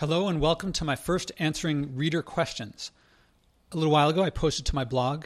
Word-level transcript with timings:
Hello 0.00 0.28
and 0.28 0.42
welcome 0.42 0.74
to 0.74 0.84
my 0.84 0.94
first 0.94 1.32
answering 1.38 1.96
reader 1.96 2.20
questions. 2.20 2.90
A 3.72 3.78
little 3.78 3.94
while 3.94 4.10
ago, 4.10 4.22
I 4.22 4.28
posted 4.28 4.66
to 4.66 4.74
my 4.74 4.84
blog 4.84 5.24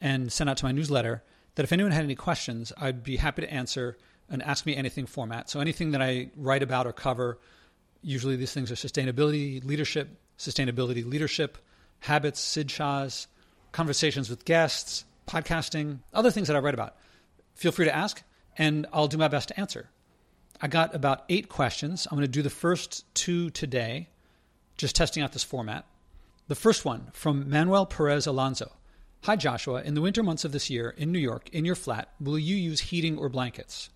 and 0.00 0.32
sent 0.32 0.48
out 0.48 0.58
to 0.58 0.64
my 0.64 0.70
newsletter 0.70 1.24
that 1.56 1.64
if 1.64 1.72
anyone 1.72 1.90
had 1.90 2.04
any 2.04 2.14
questions, 2.14 2.72
I'd 2.76 3.02
be 3.02 3.16
happy 3.16 3.42
to 3.42 3.52
answer 3.52 3.98
an 4.28 4.40
Ask 4.40 4.64
Me 4.64 4.76
Anything 4.76 5.06
format. 5.06 5.50
So 5.50 5.58
anything 5.58 5.90
that 5.90 6.00
I 6.00 6.30
write 6.36 6.62
about 6.62 6.86
or 6.86 6.92
cover, 6.92 7.40
usually 8.00 8.36
these 8.36 8.54
things 8.54 8.70
are 8.70 8.76
sustainability, 8.76 9.64
leadership, 9.64 10.20
sustainability, 10.38 11.04
leadership, 11.04 11.58
habits, 11.98 12.40
SIDCHAs, 12.40 13.26
conversations 13.72 14.30
with 14.30 14.44
guests, 14.44 15.04
podcasting, 15.26 15.98
other 16.14 16.30
things 16.30 16.46
that 16.46 16.56
I 16.56 16.60
write 16.60 16.74
about. 16.74 16.94
Feel 17.56 17.72
free 17.72 17.86
to 17.86 17.94
ask, 17.96 18.22
and 18.56 18.86
I'll 18.92 19.08
do 19.08 19.18
my 19.18 19.26
best 19.26 19.48
to 19.48 19.58
answer. 19.58 19.90
I 20.60 20.68
got 20.68 20.94
about 20.94 21.24
eight 21.28 21.48
questions. 21.48 22.06
I'm 22.08 22.16
going 22.16 22.22
to 22.22 22.30
do 22.30 22.42
the 22.42 22.48
first 22.48 23.04
two 23.16 23.50
today, 23.50 24.10
just 24.82 24.96
testing 24.96 25.22
out 25.22 25.32
this 25.32 25.44
format. 25.44 25.86
The 26.48 26.56
first 26.56 26.84
one 26.84 27.06
from 27.12 27.48
Manuel 27.48 27.86
Perez 27.86 28.26
Alonso. 28.26 28.72
Hi, 29.22 29.36
Joshua. 29.36 29.80
In 29.80 29.94
the 29.94 30.00
winter 30.00 30.24
months 30.24 30.44
of 30.44 30.50
this 30.50 30.70
year 30.70 30.92
in 30.98 31.12
New 31.12 31.20
York, 31.20 31.48
in 31.50 31.64
your 31.64 31.76
flat, 31.76 32.08
will 32.20 32.36
you 32.36 32.56
use 32.56 32.80
heating 32.80 33.16
or 33.16 33.28
blankets? 33.28 33.90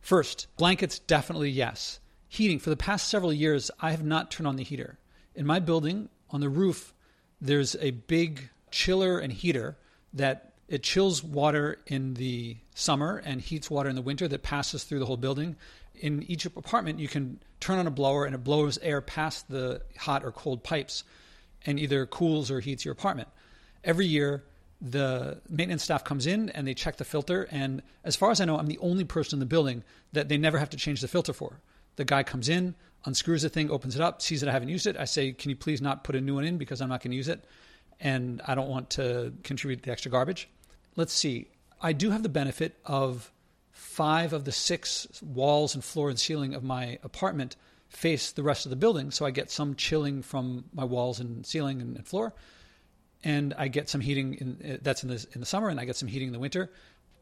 First, 0.00 0.46
blankets, 0.56 1.00
definitely 1.00 1.50
yes. 1.50 2.00
Heating, 2.28 2.58
for 2.58 2.70
the 2.70 2.78
past 2.78 3.10
several 3.10 3.30
years, 3.30 3.70
I 3.78 3.90
have 3.90 4.02
not 4.02 4.30
turned 4.30 4.46
on 4.46 4.56
the 4.56 4.64
heater. 4.64 4.98
In 5.34 5.44
my 5.44 5.60
building, 5.60 6.08
on 6.30 6.40
the 6.40 6.48
roof, 6.48 6.94
there's 7.38 7.76
a 7.76 7.90
big 7.90 8.48
chiller 8.70 9.18
and 9.18 9.30
heater 9.30 9.76
that 10.14 10.54
it 10.66 10.82
chills 10.82 11.22
water 11.22 11.76
in 11.86 12.14
the 12.14 12.56
summer 12.74 13.18
and 13.22 13.38
heats 13.38 13.70
water 13.70 13.90
in 13.90 13.96
the 13.96 14.00
winter 14.00 14.28
that 14.28 14.42
passes 14.42 14.84
through 14.84 15.00
the 15.00 15.06
whole 15.06 15.18
building. 15.18 15.56
In 15.94 16.22
each 16.24 16.44
apartment, 16.44 16.98
you 16.98 17.08
can 17.08 17.40
turn 17.60 17.78
on 17.78 17.86
a 17.86 17.90
blower 17.90 18.24
and 18.24 18.34
it 18.34 18.44
blows 18.44 18.78
air 18.78 19.00
past 19.00 19.48
the 19.48 19.82
hot 19.96 20.24
or 20.24 20.32
cold 20.32 20.62
pipes 20.62 21.04
and 21.64 21.78
either 21.78 22.06
cools 22.06 22.50
or 22.50 22.60
heats 22.60 22.84
your 22.84 22.92
apartment. 22.92 23.28
Every 23.82 24.06
year, 24.06 24.44
the 24.80 25.40
maintenance 25.48 25.82
staff 25.82 26.04
comes 26.04 26.26
in 26.26 26.50
and 26.50 26.66
they 26.66 26.74
check 26.74 26.96
the 26.96 27.04
filter. 27.04 27.48
And 27.50 27.82
as 28.04 28.16
far 28.16 28.30
as 28.30 28.40
I 28.40 28.44
know, 28.44 28.58
I'm 28.58 28.66
the 28.66 28.78
only 28.78 29.04
person 29.04 29.36
in 29.36 29.40
the 29.40 29.46
building 29.46 29.82
that 30.12 30.28
they 30.28 30.36
never 30.36 30.58
have 30.58 30.70
to 30.70 30.76
change 30.76 31.00
the 31.00 31.08
filter 31.08 31.32
for. 31.32 31.60
The 31.96 32.04
guy 32.04 32.22
comes 32.22 32.48
in, 32.48 32.74
unscrews 33.04 33.42
the 33.42 33.48
thing, 33.48 33.70
opens 33.70 33.94
it 33.94 34.02
up, 34.02 34.20
sees 34.20 34.40
that 34.40 34.48
I 34.48 34.52
haven't 34.52 34.68
used 34.68 34.86
it. 34.86 34.96
I 34.96 35.04
say, 35.04 35.32
Can 35.32 35.50
you 35.50 35.56
please 35.56 35.80
not 35.80 36.04
put 36.04 36.16
a 36.16 36.20
new 36.20 36.34
one 36.34 36.44
in 36.44 36.58
because 36.58 36.80
I'm 36.80 36.88
not 36.88 37.02
going 37.02 37.12
to 37.12 37.16
use 37.16 37.28
it? 37.28 37.44
And 38.00 38.42
I 38.46 38.54
don't 38.54 38.68
want 38.68 38.90
to 38.90 39.32
contribute 39.42 39.82
the 39.82 39.90
extra 39.90 40.10
garbage. 40.10 40.48
Let's 40.96 41.12
see. 41.12 41.48
I 41.80 41.92
do 41.92 42.10
have 42.10 42.22
the 42.22 42.28
benefit 42.28 42.76
of 42.84 43.30
five 43.74 44.32
of 44.32 44.44
the 44.44 44.52
six 44.52 45.06
walls 45.20 45.74
and 45.74 45.84
floor 45.84 46.08
and 46.08 46.18
ceiling 46.18 46.54
of 46.54 46.62
my 46.62 46.96
apartment 47.02 47.56
face 47.88 48.30
the 48.30 48.42
rest 48.42 48.66
of 48.66 48.70
the 48.70 48.76
building. 48.76 49.10
So 49.10 49.26
I 49.26 49.32
get 49.32 49.50
some 49.50 49.74
chilling 49.74 50.22
from 50.22 50.64
my 50.72 50.84
walls 50.84 51.20
and 51.20 51.44
ceiling 51.44 51.80
and, 51.80 52.06
floor. 52.06 52.32
And 53.24 53.52
I 53.58 53.68
get 53.68 53.88
some 53.88 54.00
heating 54.00 54.34
in, 54.34 54.72
uh, 54.72 54.76
that's 54.80 55.02
in 55.02 55.08
the, 55.08 55.26
in 55.34 55.40
the 55.40 55.46
summer, 55.46 55.68
and 55.68 55.80
I 55.80 55.84
get 55.84 55.96
some 55.96 56.08
heating 56.08 56.28
in 56.28 56.32
the 56.32 56.38
winter. 56.38 56.70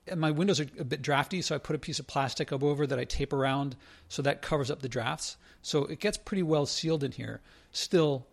And 0.07 0.21
my 0.21 0.31
windows 0.31 0.61
are 0.61 0.67
a 0.79 0.85
bit 0.85 1.01
drafty, 1.01 1.41
so 1.43 1.55
I 1.55 1.59
put 1.59 1.77
a 1.77 1.79
piece 1.79 1.99
of 1.99 2.07
plastic 2.07 2.53
over 2.53 2.87
that 2.87 2.99
I 2.99 3.05
tape 3.05 3.33
around 3.33 3.77
so 4.09 4.21
that 4.23 4.43
covers 4.43 4.71
up 4.71 4.83
the 4.83 4.89
drafts. 4.89 5.37
So 5.63 5.85
it 5.85 6.01
gets 6.01 6.19
pretty 6.19 6.43
well 6.43 6.67
sealed 6.67 7.03
in 7.03 7.13
here. 7.13 7.41
Still, 7.71 8.27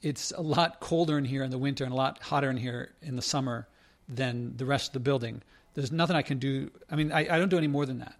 it's 0.00 0.30
a 0.30 0.40
lot 0.40 0.80
colder 0.80 1.18
in 1.18 1.24
here 1.24 1.42
in 1.42 1.50
the 1.50 1.58
winter 1.58 1.84
and 1.84 1.92
a 1.92 1.96
lot 1.96 2.22
hotter 2.22 2.48
in 2.48 2.56
here 2.56 2.94
in 3.02 3.16
the 3.16 3.22
summer 3.22 3.68
than 4.08 4.56
the 4.56 4.64
rest 4.64 4.88
of 4.88 4.92
the 4.94 5.00
building. 5.00 5.42
There's 5.76 5.92
nothing 5.92 6.16
I 6.16 6.22
can 6.22 6.38
do. 6.38 6.70
I 6.90 6.96
mean, 6.96 7.12
I, 7.12 7.20
I 7.20 7.38
don't 7.38 7.50
do 7.50 7.58
any 7.58 7.68
more 7.68 7.84
than 7.84 7.98
that. 7.98 8.14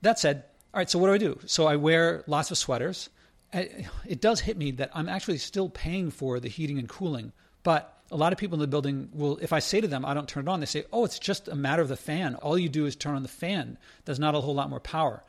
That 0.00 0.18
said, 0.18 0.44
all 0.72 0.78
right, 0.78 0.88
so 0.88 0.98
what 0.98 1.08
do 1.08 1.12
I 1.12 1.18
do? 1.18 1.38
So 1.44 1.66
I 1.66 1.76
wear 1.76 2.24
lots 2.26 2.50
of 2.50 2.56
sweaters. 2.56 3.10
I, 3.52 3.86
it 4.08 4.22
does 4.22 4.40
hit 4.40 4.56
me 4.56 4.70
that 4.72 4.90
I'm 4.94 5.10
actually 5.10 5.36
still 5.36 5.68
paying 5.68 6.10
for 6.10 6.40
the 6.40 6.48
heating 6.48 6.78
and 6.78 6.88
cooling, 6.88 7.32
but 7.62 8.02
a 8.10 8.16
lot 8.16 8.32
of 8.32 8.38
people 8.38 8.56
in 8.56 8.60
the 8.60 8.66
building 8.66 9.10
will, 9.12 9.36
if 9.42 9.52
I 9.52 9.58
say 9.58 9.82
to 9.82 9.86
them, 9.86 10.06
I 10.06 10.14
don't 10.14 10.26
turn 10.26 10.48
it 10.48 10.50
on, 10.50 10.60
they 10.60 10.66
say, 10.66 10.84
oh, 10.90 11.04
it's 11.04 11.18
just 11.18 11.48
a 11.48 11.54
matter 11.54 11.82
of 11.82 11.88
the 11.88 11.96
fan. 11.96 12.34
All 12.36 12.58
you 12.58 12.70
do 12.70 12.86
is 12.86 12.96
turn 12.96 13.14
on 13.14 13.22
the 13.22 13.28
fan. 13.28 13.76
There's 14.06 14.18
not 14.18 14.34
a 14.34 14.40
whole 14.40 14.54
lot 14.54 14.70
more 14.70 14.80
power. 14.80 15.22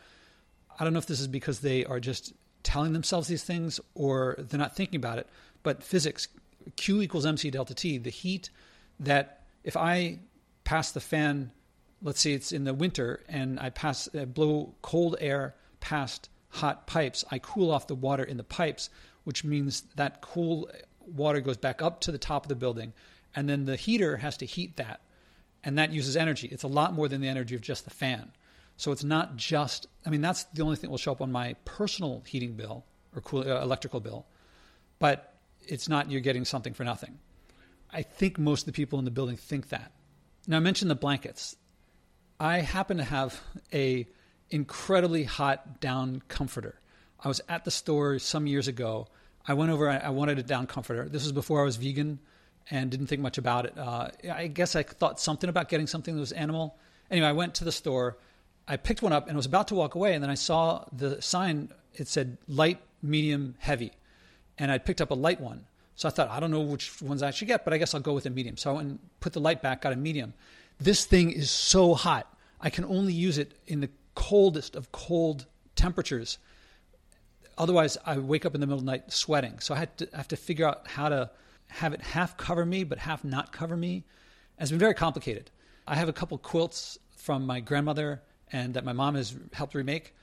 I 0.79 0.85
don't 0.85 0.93
know 0.93 0.99
if 0.99 1.05
this 1.05 1.19
is 1.19 1.27
because 1.27 1.59
they 1.59 1.83
are 1.83 1.99
just 1.99 2.33
telling 2.63 2.93
themselves 2.93 3.27
these 3.27 3.43
things 3.43 3.81
or 3.93 4.35
they're 4.39 4.59
not 4.59 4.75
thinking 4.75 4.97
about 4.97 5.17
it, 5.17 5.27
but 5.63 5.83
physics, 5.83 6.29
Q 6.77 7.01
equals 7.01 7.25
MC 7.25 7.51
delta 7.51 7.73
T, 7.73 7.97
the 7.97 8.09
heat 8.09 8.49
that 9.01 9.43
if 9.65 9.75
I 9.75 10.19
pass 10.63 10.91
the 10.91 11.01
fan, 11.01 11.51
let's 12.03 12.21
say 12.21 12.33
it's 12.33 12.51
in 12.51 12.65
the 12.65 12.73
winter, 12.73 13.23
and 13.27 13.59
I 13.59 13.69
pass 13.69 14.07
uh, 14.13 14.25
blow 14.25 14.75
cold 14.81 15.15
air 15.19 15.55
past 15.79 16.29
hot 16.49 16.85
pipes, 16.85 17.25
I 17.31 17.39
cool 17.39 17.71
off 17.71 17.87
the 17.87 17.95
water 17.95 18.23
in 18.23 18.37
the 18.37 18.43
pipes, 18.43 18.89
which 19.23 19.43
means 19.43 19.81
that 19.95 20.21
cool 20.21 20.69
water 21.05 21.41
goes 21.41 21.57
back 21.57 21.81
up 21.81 22.01
to 22.01 22.11
the 22.11 22.17
top 22.17 22.45
of 22.45 22.49
the 22.49 22.55
building, 22.55 22.93
and 23.35 23.49
then 23.49 23.65
the 23.65 23.75
heater 23.75 24.17
has 24.17 24.37
to 24.37 24.45
heat 24.45 24.77
that, 24.77 25.01
and 25.63 25.77
that 25.77 25.91
uses 25.91 26.15
energy. 26.15 26.47
It's 26.47 26.63
a 26.63 26.67
lot 26.67 26.93
more 26.93 27.07
than 27.07 27.21
the 27.21 27.27
energy 27.27 27.55
of 27.55 27.61
just 27.61 27.85
the 27.85 27.89
fan. 27.89 28.31
So 28.77 28.91
it's 28.91 29.03
not 29.03 29.35
just. 29.35 29.87
I 30.05 30.09
mean, 30.09 30.21
that's 30.21 30.43
the 30.45 30.61
only 30.61 30.75
thing 30.75 30.89
that 30.89 30.91
will 30.91 30.97
show 30.97 31.11
up 31.11 31.21
on 31.21 31.31
my 31.31 31.55
personal 31.65 32.23
heating 32.27 32.53
bill 32.53 32.85
or 33.15 33.21
cool, 33.21 33.41
uh, 33.41 33.61
electrical 33.61 33.99
bill, 33.99 34.25
but 34.99 35.35
it's 35.61 35.89
not 35.89 36.11
you're 36.11 36.21
getting 36.21 36.45
something 36.45 36.73
for 36.73 36.83
nothing. 36.83 37.17
I 37.91 38.01
think 38.03 38.37
most 38.37 38.61
of 38.61 38.65
the 38.67 38.73
people 38.73 38.99
in 38.99 39.05
the 39.05 39.11
building 39.11 39.37
think 39.37 39.69
that. 39.69 39.91
Now 40.47 40.57
I 40.57 40.59
mentioned 40.59 40.91
the 40.91 40.95
blankets. 40.95 41.55
I 42.43 42.59
happen 42.59 42.97
to 42.97 43.05
have 43.05 43.41
a 43.71 44.05
incredibly 44.49 45.23
hot 45.23 45.79
down 45.79 46.21
comforter. 46.27 46.75
I 47.17 47.29
was 47.29 47.39
at 47.47 47.63
the 47.63 47.71
store 47.71 48.19
some 48.19 48.47
years 48.47 48.67
ago. 48.67 49.07
I 49.47 49.53
went 49.53 49.71
over. 49.71 49.89
I 49.89 50.09
wanted 50.09 50.39
a 50.39 50.43
down 50.43 50.67
comforter. 50.67 51.07
This 51.07 51.23
was 51.23 51.31
before 51.31 51.61
I 51.61 51.63
was 51.63 51.77
vegan 51.77 52.19
and 52.69 52.91
didn't 52.91 53.07
think 53.07 53.21
much 53.21 53.37
about 53.37 53.65
it. 53.65 53.77
Uh, 53.77 54.09
I 54.29 54.47
guess 54.47 54.75
I 54.75 54.83
thought 54.83 55.21
something 55.21 55.49
about 55.49 55.69
getting 55.69 55.87
something 55.87 56.15
that 56.15 56.19
was 56.19 56.33
animal. 56.33 56.75
Anyway, 57.09 57.27
I 57.27 57.31
went 57.31 57.55
to 57.55 57.63
the 57.63 57.71
store. 57.71 58.17
I 58.67 58.75
picked 58.75 59.01
one 59.01 59.13
up 59.13 59.29
and 59.29 59.37
was 59.37 59.45
about 59.45 59.69
to 59.69 59.75
walk 59.75 59.95
away, 59.95 60.13
and 60.13 60.21
then 60.21 60.29
I 60.29 60.35
saw 60.35 60.83
the 60.91 61.21
sign. 61.21 61.71
It 61.93 62.09
said 62.09 62.37
light, 62.49 62.81
medium, 63.01 63.55
heavy, 63.59 63.93
and 64.57 64.69
I 64.69 64.79
picked 64.79 64.99
up 64.99 65.11
a 65.11 65.15
light 65.15 65.39
one. 65.39 65.63
So 65.95 66.09
I 66.09 66.11
thought, 66.11 66.29
I 66.29 66.41
don't 66.41 66.51
know 66.51 66.59
which 66.59 67.01
ones 67.01 67.23
I 67.23 67.31
should 67.31 67.47
get, 67.47 67.63
but 67.63 67.73
I 67.73 67.77
guess 67.77 67.93
I'll 67.93 68.01
go 68.01 68.11
with 68.11 68.25
a 68.25 68.29
medium. 68.29 68.57
So 68.57 68.69
I 68.71 68.73
went 68.73 68.89
and 68.89 68.99
put 69.21 69.31
the 69.31 69.39
light 69.39 69.61
back, 69.61 69.81
got 69.81 69.93
a 69.93 69.95
medium. 69.95 70.33
This 70.77 71.05
thing 71.05 71.31
is 71.31 71.49
so 71.49 71.93
hot. 71.93 72.27
I 72.63 72.69
can 72.69 72.85
only 72.85 73.11
use 73.11 73.37
it 73.37 73.59
in 73.67 73.81
the 73.81 73.89
coldest 74.15 74.75
of 74.77 74.91
cold 74.93 75.45
temperatures. 75.75 76.37
Otherwise, 77.57 77.97
I 78.05 78.17
wake 78.17 78.45
up 78.45 78.55
in 78.55 78.61
the 78.61 78.65
middle 78.65 78.79
of 78.79 78.85
the 78.85 78.91
night 78.91 79.11
sweating. 79.11 79.59
So 79.59 79.75
I, 79.75 79.79
had 79.79 79.97
to, 79.97 80.09
I 80.13 80.17
have 80.17 80.29
to 80.29 80.37
figure 80.37 80.65
out 80.65 80.87
how 80.87 81.09
to 81.09 81.29
have 81.67 81.91
it 81.91 82.01
half 82.01 82.37
cover 82.37 82.65
me, 82.65 82.85
but 82.85 82.99
half 82.99 83.23
not 83.25 83.51
cover 83.51 83.75
me. 83.75 84.05
And 84.57 84.63
it's 84.63 84.71
been 84.71 84.79
very 84.79 84.93
complicated. 84.93 85.51
I 85.85 85.95
have 85.95 86.07
a 86.07 86.13
couple 86.13 86.37
quilts 86.37 86.97
from 87.17 87.45
my 87.45 87.59
grandmother 87.59 88.21
and 88.51 88.73
that 88.75 88.85
my 88.85 88.93
mom 88.93 89.15
has 89.15 89.35
helped 89.51 89.75
remake. 89.75 90.15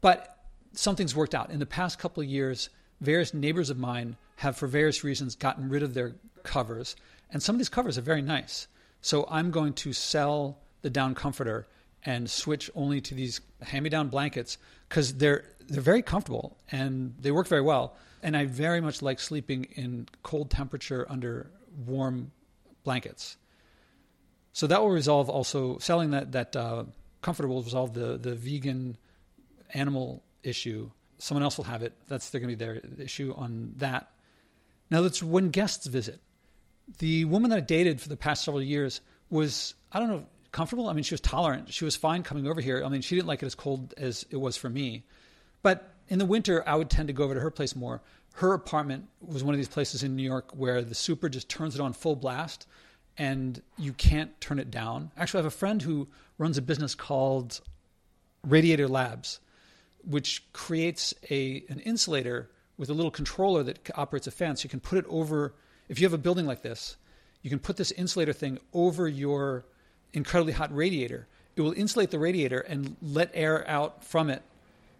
But 0.00 0.38
something's 0.74 1.16
worked 1.16 1.34
out. 1.34 1.50
In 1.50 1.58
the 1.58 1.66
past 1.66 1.98
couple 1.98 2.22
of 2.22 2.28
years, 2.28 2.70
various 3.00 3.34
neighbors 3.34 3.68
of 3.68 3.78
mine 3.78 4.16
have, 4.36 4.56
for 4.56 4.68
various 4.68 5.02
reasons, 5.02 5.34
gotten 5.34 5.68
rid 5.68 5.82
of 5.82 5.92
their 5.92 6.14
covers. 6.44 6.94
And 7.32 7.42
some 7.42 7.56
of 7.56 7.58
these 7.58 7.68
covers 7.68 7.98
are 7.98 8.02
very 8.02 8.22
nice. 8.22 8.68
So 9.00 9.26
I'm 9.28 9.50
going 9.50 9.72
to 9.74 9.92
sell 9.92 10.58
the 10.82 10.90
down 10.90 11.14
comforter 11.14 11.66
and 12.04 12.30
switch 12.30 12.70
only 12.74 13.00
to 13.00 13.14
these 13.14 13.40
hand-me-down 13.62 14.08
blankets 14.08 14.58
because 14.88 15.14
they're 15.14 15.44
they're 15.68 15.82
very 15.82 16.02
comfortable 16.02 16.56
and 16.70 17.14
they 17.20 17.30
work 17.30 17.46
very 17.46 17.60
well. 17.60 17.96
And 18.22 18.36
I 18.36 18.46
very 18.46 18.80
much 18.80 19.02
like 19.02 19.20
sleeping 19.20 19.64
in 19.74 20.08
cold 20.22 20.50
temperature 20.50 21.06
under 21.08 21.50
warm 21.86 22.32
blankets. 22.84 23.36
So 24.52 24.66
that 24.66 24.80
will 24.80 24.90
resolve 24.90 25.28
also 25.28 25.78
selling 25.78 26.10
that 26.12 26.32
that 26.32 26.56
uh, 26.56 26.84
comforter 27.22 27.48
will 27.48 27.62
resolve 27.62 27.94
the 27.94 28.16
the 28.16 28.34
vegan 28.34 28.96
animal 29.74 30.22
issue. 30.42 30.90
Someone 31.18 31.42
else 31.42 31.56
will 31.56 31.64
have 31.64 31.82
it. 31.82 31.92
That's 32.08 32.30
they're 32.30 32.40
going 32.40 32.56
to 32.56 32.56
be 32.56 32.64
their 32.64 32.80
issue 32.98 33.34
on 33.36 33.74
that. 33.76 34.10
Now, 34.90 35.02
that's 35.02 35.22
when 35.22 35.50
guests 35.50 35.86
visit. 35.86 36.20
The 36.98 37.26
woman 37.26 37.50
that 37.50 37.56
I 37.56 37.60
dated 37.60 38.00
for 38.00 38.08
the 38.08 38.16
past 38.16 38.44
several 38.44 38.62
years 38.62 39.00
was, 39.28 39.74
I 39.92 39.98
don't 39.98 40.08
know, 40.08 40.26
comfortable. 40.52 40.88
I 40.88 40.92
mean, 40.92 41.04
she 41.04 41.14
was 41.14 41.20
tolerant. 41.20 41.72
She 41.72 41.84
was 41.84 41.96
fine 41.96 42.22
coming 42.22 42.46
over 42.46 42.60
here. 42.60 42.82
I 42.84 42.88
mean, 42.88 43.02
she 43.02 43.14
didn't 43.14 43.28
like 43.28 43.42
it 43.42 43.46
as 43.46 43.54
cold 43.54 43.94
as 43.96 44.24
it 44.30 44.36
was 44.36 44.56
for 44.56 44.68
me. 44.68 45.04
But 45.62 45.94
in 46.08 46.18
the 46.18 46.24
winter, 46.24 46.66
I 46.66 46.76
would 46.76 46.90
tend 46.90 47.08
to 47.08 47.12
go 47.12 47.24
over 47.24 47.34
to 47.34 47.40
her 47.40 47.50
place 47.50 47.76
more. 47.76 48.00
Her 48.34 48.52
apartment 48.54 49.08
was 49.20 49.42
one 49.42 49.54
of 49.54 49.58
these 49.58 49.68
places 49.68 50.02
in 50.02 50.16
New 50.16 50.22
York 50.22 50.52
where 50.54 50.82
the 50.82 50.94
super 50.94 51.28
just 51.28 51.48
turns 51.48 51.74
it 51.74 51.80
on 51.80 51.92
full 51.92 52.16
blast 52.16 52.66
and 53.16 53.60
you 53.76 53.92
can't 53.92 54.40
turn 54.40 54.58
it 54.58 54.70
down. 54.70 55.10
Actually, 55.16 55.40
I 55.40 55.42
have 55.42 55.52
a 55.52 55.56
friend 55.56 55.82
who 55.82 56.08
runs 56.38 56.56
a 56.56 56.62
business 56.62 56.94
called 56.94 57.60
Radiator 58.44 58.86
Labs, 58.86 59.40
which 60.04 60.44
creates 60.52 61.14
a 61.30 61.64
an 61.68 61.80
insulator 61.80 62.48
with 62.76 62.88
a 62.88 62.94
little 62.94 63.10
controller 63.10 63.64
that 63.64 63.90
operates 63.96 64.28
a 64.28 64.30
fan. 64.30 64.56
So 64.56 64.64
you 64.64 64.70
can 64.70 64.80
put 64.80 64.98
it 64.98 65.04
over, 65.08 65.54
if 65.88 65.98
you 65.98 66.06
have 66.06 66.14
a 66.14 66.18
building 66.18 66.46
like 66.46 66.62
this, 66.62 66.96
you 67.42 67.50
can 67.50 67.58
put 67.58 67.76
this 67.76 67.90
insulator 67.92 68.32
thing 68.32 68.58
over 68.72 69.08
your 69.08 69.64
incredibly 70.12 70.52
hot 70.52 70.74
radiator. 70.74 71.26
It 71.56 71.62
will 71.62 71.72
insulate 71.72 72.10
the 72.10 72.18
radiator 72.18 72.60
and 72.60 72.96
let 73.02 73.30
air 73.34 73.68
out 73.68 74.04
from 74.04 74.30
it 74.30 74.42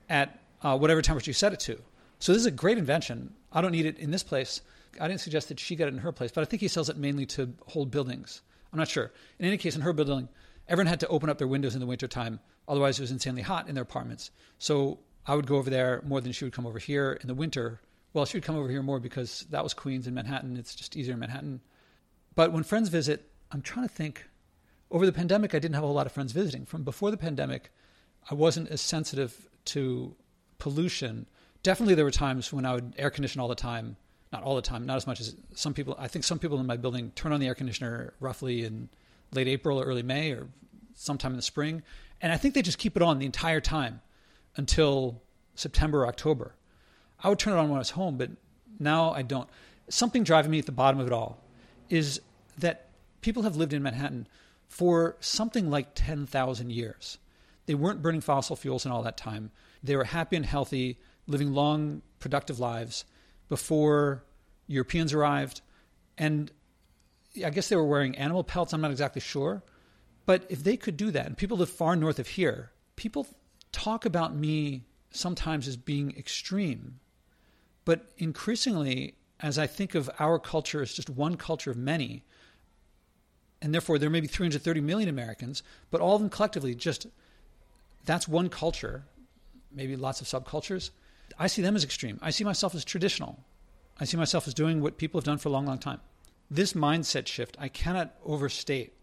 at 0.08 0.38
uh, 0.62 0.76
whatever 0.76 1.02
temperature 1.02 1.30
you 1.30 1.34
set 1.34 1.52
it 1.52 1.60
to. 1.60 1.78
So 2.18 2.32
this 2.32 2.40
is 2.40 2.46
a 2.46 2.50
great 2.50 2.78
invention. 2.78 3.34
I 3.52 3.60
don't 3.60 3.72
need 3.72 3.86
it 3.86 3.98
in 3.98 4.10
this 4.10 4.22
place. 4.22 4.60
I 5.00 5.06
didn't 5.06 5.20
suggest 5.20 5.48
that 5.48 5.60
she 5.60 5.76
get 5.76 5.88
it 5.88 5.94
in 5.94 6.00
her 6.00 6.12
place, 6.12 6.32
but 6.32 6.42
I 6.42 6.44
think 6.44 6.60
he 6.60 6.68
sells 6.68 6.88
it 6.88 6.96
mainly 6.96 7.26
to 7.26 7.52
hold 7.66 7.90
buildings. 7.90 8.42
I'm 8.72 8.78
not 8.78 8.88
sure. 8.88 9.12
In 9.38 9.46
any 9.46 9.56
case, 9.56 9.76
in 9.76 9.82
her 9.82 9.92
building, 9.92 10.28
everyone 10.68 10.88
had 10.88 11.00
to 11.00 11.08
open 11.08 11.30
up 11.30 11.38
their 11.38 11.46
windows 11.46 11.74
in 11.74 11.80
the 11.80 11.86
wintertime. 11.86 12.40
Otherwise, 12.66 12.98
it 12.98 13.02
was 13.02 13.10
insanely 13.10 13.42
hot 13.42 13.68
in 13.68 13.74
their 13.74 13.82
apartments. 13.82 14.30
So 14.58 14.98
I 15.26 15.34
would 15.34 15.46
go 15.46 15.56
over 15.56 15.70
there 15.70 16.02
more 16.06 16.20
than 16.20 16.32
she 16.32 16.44
would 16.44 16.52
come 16.52 16.66
over 16.66 16.78
here 16.78 17.18
in 17.20 17.28
the 17.28 17.34
winter. 17.34 17.80
Well, 18.12 18.24
she 18.24 18.36
would 18.36 18.44
come 18.44 18.56
over 18.56 18.68
here 18.68 18.82
more 18.82 18.98
because 18.98 19.46
that 19.50 19.62
was 19.62 19.74
Queens 19.74 20.06
and 20.06 20.14
Manhattan. 20.14 20.56
It's 20.56 20.74
just 20.74 20.96
easier 20.96 21.14
in 21.14 21.20
Manhattan. 21.20 21.60
But 22.34 22.52
when 22.52 22.62
friends 22.62 22.88
visit, 22.88 23.30
I'm 23.52 23.62
trying 23.62 23.88
to 23.88 23.94
think. 23.94 24.27
Over 24.90 25.04
the 25.04 25.12
pandemic, 25.12 25.54
I 25.54 25.58
didn't 25.58 25.74
have 25.74 25.84
a 25.84 25.88
lot 25.88 26.06
of 26.06 26.12
friends 26.12 26.32
visiting. 26.32 26.64
From 26.64 26.82
before 26.82 27.10
the 27.10 27.16
pandemic, 27.16 27.70
I 28.30 28.34
wasn't 28.34 28.68
as 28.70 28.80
sensitive 28.80 29.48
to 29.66 30.14
pollution. 30.58 31.26
Definitely, 31.62 31.94
there 31.94 32.04
were 32.04 32.10
times 32.10 32.52
when 32.52 32.64
I 32.64 32.74
would 32.74 32.94
air 32.96 33.10
condition 33.10 33.40
all 33.40 33.48
the 33.48 33.54
time. 33.54 33.96
Not 34.32 34.42
all 34.42 34.56
the 34.56 34.62
time, 34.62 34.84
not 34.84 34.96
as 34.96 35.06
much 35.06 35.20
as 35.20 35.36
some 35.54 35.72
people. 35.72 35.96
I 35.98 36.08
think 36.08 36.24
some 36.24 36.38
people 36.38 36.60
in 36.60 36.66
my 36.66 36.76
building 36.76 37.12
turn 37.14 37.32
on 37.32 37.40
the 37.40 37.46
air 37.46 37.54
conditioner 37.54 38.12
roughly 38.20 38.64
in 38.64 38.90
late 39.32 39.48
April 39.48 39.80
or 39.80 39.84
early 39.84 40.02
May 40.02 40.32
or 40.32 40.48
sometime 40.94 41.32
in 41.32 41.36
the 41.36 41.42
spring. 41.42 41.82
And 42.20 42.32
I 42.32 42.36
think 42.36 42.54
they 42.54 42.62
just 42.62 42.78
keep 42.78 42.96
it 42.96 43.02
on 43.02 43.18
the 43.18 43.26
entire 43.26 43.60
time 43.60 44.02
until 44.56 45.22
September 45.54 46.02
or 46.02 46.06
October. 46.08 46.54
I 47.22 47.28
would 47.28 47.38
turn 47.38 47.54
it 47.54 47.56
on 47.56 47.68
when 47.68 47.76
I 47.76 47.78
was 47.78 47.90
home, 47.90 48.18
but 48.18 48.30
now 48.78 49.12
I 49.12 49.22
don't. 49.22 49.48
Something 49.88 50.24
driving 50.24 50.50
me 50.50 50.58
at 50.58 50.66
the 50.66 50.72
bottom 50.72 51.00
of 51.00 51.06
it 51.06 51.12
all 51.12 51.42
is 51.88 52.20
that 52.58 52.88
people 53.22 53.44
have 53.44 53.56
lived 53.56 53.72
in 53.72 53.82
Manhattan 53.82 54.26
for 54.68 55.16
something 55.20 55.70
like 55.70 55.94
10,000 55.94 56.70
years. 56.70 57.18
They 57.66 57.74
weren't 57.74 58.02
burning 58.02 58.20
fossil 58.20 58.56
fuels 58.56 58.86
in 58.86 58.92
all 58.92 59.02
that 59.02 59.16
time. 59.16 59.50
They 59.82 59.96
were 59.96 60.04
happy 60.04 60.36
and 60.36 60.46
healthy, 60.46 60.98
living 61.26 61.52
long, 61.52 62.02
productive 62.18 62.60
lives 62.60 63.04
before 63.48 64.24
Europeans 64.66 65.12
arrived. 65.12 65.60
And 66.16 66.50
I 67.44 67.50
guess 67.50 67.68
they 67.68 67.76
were 67.76 67.86
wearing 67.86 68.16
animal 68.16 68.44
pelts. 68.44 68.72
I'm 68.72 68.80
not 68.80 68.90
exactly 68.90 69.20
sure. 69.20 69.62
But 70.26 70.44
if 70.48 70.62
they 70.62 70.76
could 70.76 70.96
do 70.96 71.10
that, 71.10 71.26
and 71.26 71.36
people 71.36 71.56
live 71.56 71.70
far 71.70 71.96
north 71.96 72.18
of 72.18 72.28
here, 72.28 72.72
people 72.96 73.26
talk 73.72 74.04
about 74.04 74.34
me 74.34 74.84
sometimes 75.10 75.66
as 75.66 75.76
being 75.76 76.14
extreme. 76.16 77.00
But 77.84 78.10
increasingly, 78.18 79.14
as 79.40 79.58
I 79.58 79.66
think 79.66 79.94
of 79.94 80.10
our 80.18 80.38
culture 80.38 80.82
as 80.82 80.92
just 80.92 81.08
one 81.08 81.36
culture 81.36 81.70
of 81.70 81.76
many, 81.76 82.24
and 83.60 83.72
therefore 83.74 83.98
there 83.98 84.10
may 84.10 84.20
be 84.20 84.26
330 84.26 84.80
million 84.80 85.08
Americans, 85.08 85.62
but 85.90 86.00
all 86.00 86.14
of 86.14 86.20
them 86.20 86.30
collectively 86.30 86.74
just 86.74 87.06
that's 88.04 88.26
one 88.26 88.48
culture, 88.48 89.04
maybe 89.70 89.96
lots 89.96 90.20
of 90.20 90.26
subcultures. 90.26 90.90
I 91.38 91.46
see 91.46 91.62
them 91.62 91.76
as 91.76 91.84
extreme. 91.84 92.18
I 92.22 92.30
see 92.30 92.44
myself 92.44 92.74
as 92.74 92.84
traditional. 92.84 93.38
I 94.00 94.04
see 94.04 94.16
myself 94.16 94.46
as 94.48 94.54
doing 94.54 94.80
what 94.80 94.96
people 94.96 95.20
have 95.20 95.26
done 95.26 95.38
for 95.38 95.48
a 95.48 95.52
long, 95.52 95.66
long 95.66 95.78
time. 95.78 96.00
This 96.50 96.72
mindset 96.72 97.26
shift, 97.26 97.56
I 97.60 97.68
cannot 97.68 98.14
overstate 98.24 98.94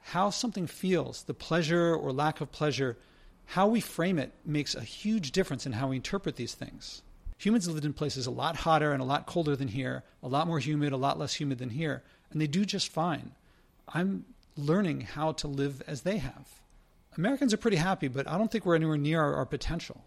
how 0.00 0.30
something 0.30 0.66
feels, 0.66 1.24
the 1.24 1.34
pleasure 1.34 1.94
or 1.94 2.12
lack 2.12 2.40
of 2.40 2.52
pleasure, 2.52 2.98
how 3.46 3.66
we 3.66 3.80
frame 3.80 4.18
it 4.18 4.32
makes 4.44 4.74
a 4.74 4.82
huge 4.82 5.32
difference 5.32 5.66
in 5.66 5.72
how 5.72 5.88
we 5.88 5.96
interpret 5.96 6.36
these 6.36 6.54
things. 6.54 7.02
Humans 7.38 7.68
lived 7.68 7.84
in 7.84 7.92
places 7.92 8.26
a 8.26 8.30
lot 8.30 8.56
hotter 8.58 8.92
and 8.92 9.02
a 9.02 9.06
lot 9.06 9.26
colder 9.26 9.56
than 9.56 9.68
here, 9.68 10.04
a 10.22 10.28
lot 10.28 10.46
more 10.46 10.60
humid, 10.60 10.92
a 10.92 10.96
lot 10.96 11.18
less 11.18 11.34
humid 11.34 11.58
than 11.58 11.70
here, 11.70 12.02
and 12.30 12.40
they 12.40 12.46
do 12.46 12.64
just 12.64 12.88
fine. 12.88 13.32
I'm 13.88 14.24
learning 14.56 15.02
how 15.02 15.32
to 15.32 15.48
live 15.48 15.82
as 15.86 16.02
they 16.02 16.18
have. 16.18 16.60
Americans 17.16 17.52
are 17.52 17.58
pretty 17.58 17.76
happy, 17.76 18.08
but 18.08 18.28
I 18.28 18.38
don't 18.38 18.50
think 18.50 18.64
we're 18.64 18.74
anywhere 18.74 18.96
near 18.96 19.20
our, 19.20 19.34
our 19.34 19.46
potential. 19.46 20.02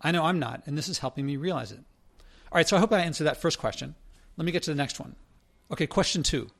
I 0.00 0.12
know 0.12 0.24
I'm 0.24 0.38
not, 0.38 0.62
and 0.66 0.76
this 0.76 0.88
is 0.88 0.98
helping 0.98 1.26
me 1.26 1.36
realize 1.36 1.72
it. 1.72 1.80
All 2.20 2.56
right, 2.56 2.68
so 2.68 2.76
I 2.76 2.80
hope 2.80 2.92
I 2.92 3.00
answered 3.00 3.24
that 3.24 3.40
first 3.40 3.58
question. 3.58 3.94
Let 4.36 4.44
me 4.44 4.52
get 4.52 4.62
to 4.64 4.70
the 4.70 4.76
next 4.76 5.00
one. 5.00 5.16
Okay, 5.70 5.86
question 5.86 6.22
two. 6.22 6.50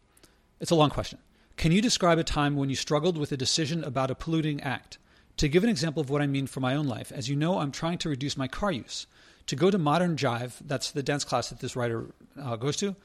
It's 0.61 0.71
a 0.71 0.77
long 0.77 0.91
question. 0.91 1.19
Can 1.57 1.71
you 1.71 1.81
describe 1.81 2.19
a 2.19 2.25
time 2.25 2.57
when 2.57 2.71
you 2.71 2.77
struggled 2.77 3.17
with 3.17 3.31
a 3.31 3.37
decision 3.37 3.85
about 3.85 4.11
a 4.11 4.15
polluting 4.15 4.61
act? 4.63 4.99
To 5.39 5.49
give 5.49 5.63
an 5.63 5.71
example 5.71 6.01
of 6.01 6.11
what 6.11 6.23
I 6.23 6.27
mean 6.27 6.47
for 6.47 6.61
my 6.61 6.75
own 6.75 6.87
life, 6.87 7.13
as 7.13 7.29
you 7.29 7.37
know, 7.37 7.59
I'm 7.59 7.73
trying 7.73 7.99
to 7.99 8.09
reduce 8.09 8.37
my 8.37 8.49
car 8.49 8.73
use. 8.73 9.07
To 9.47 9.57
go 9.57 9.71
to 9.71 9.79
Modern 9.79 10.17
Jive, 10.17 10.55
that's 10.65 10.91
the 10.91 11.03
dance 11.03 11.25
class 11.25 11.51
that 11.51 11.61
this 11.61 11.77
writer 11.77 12.07
uh, 12.41 12.57
goes 12.57 12.77
to, 12.79 12.97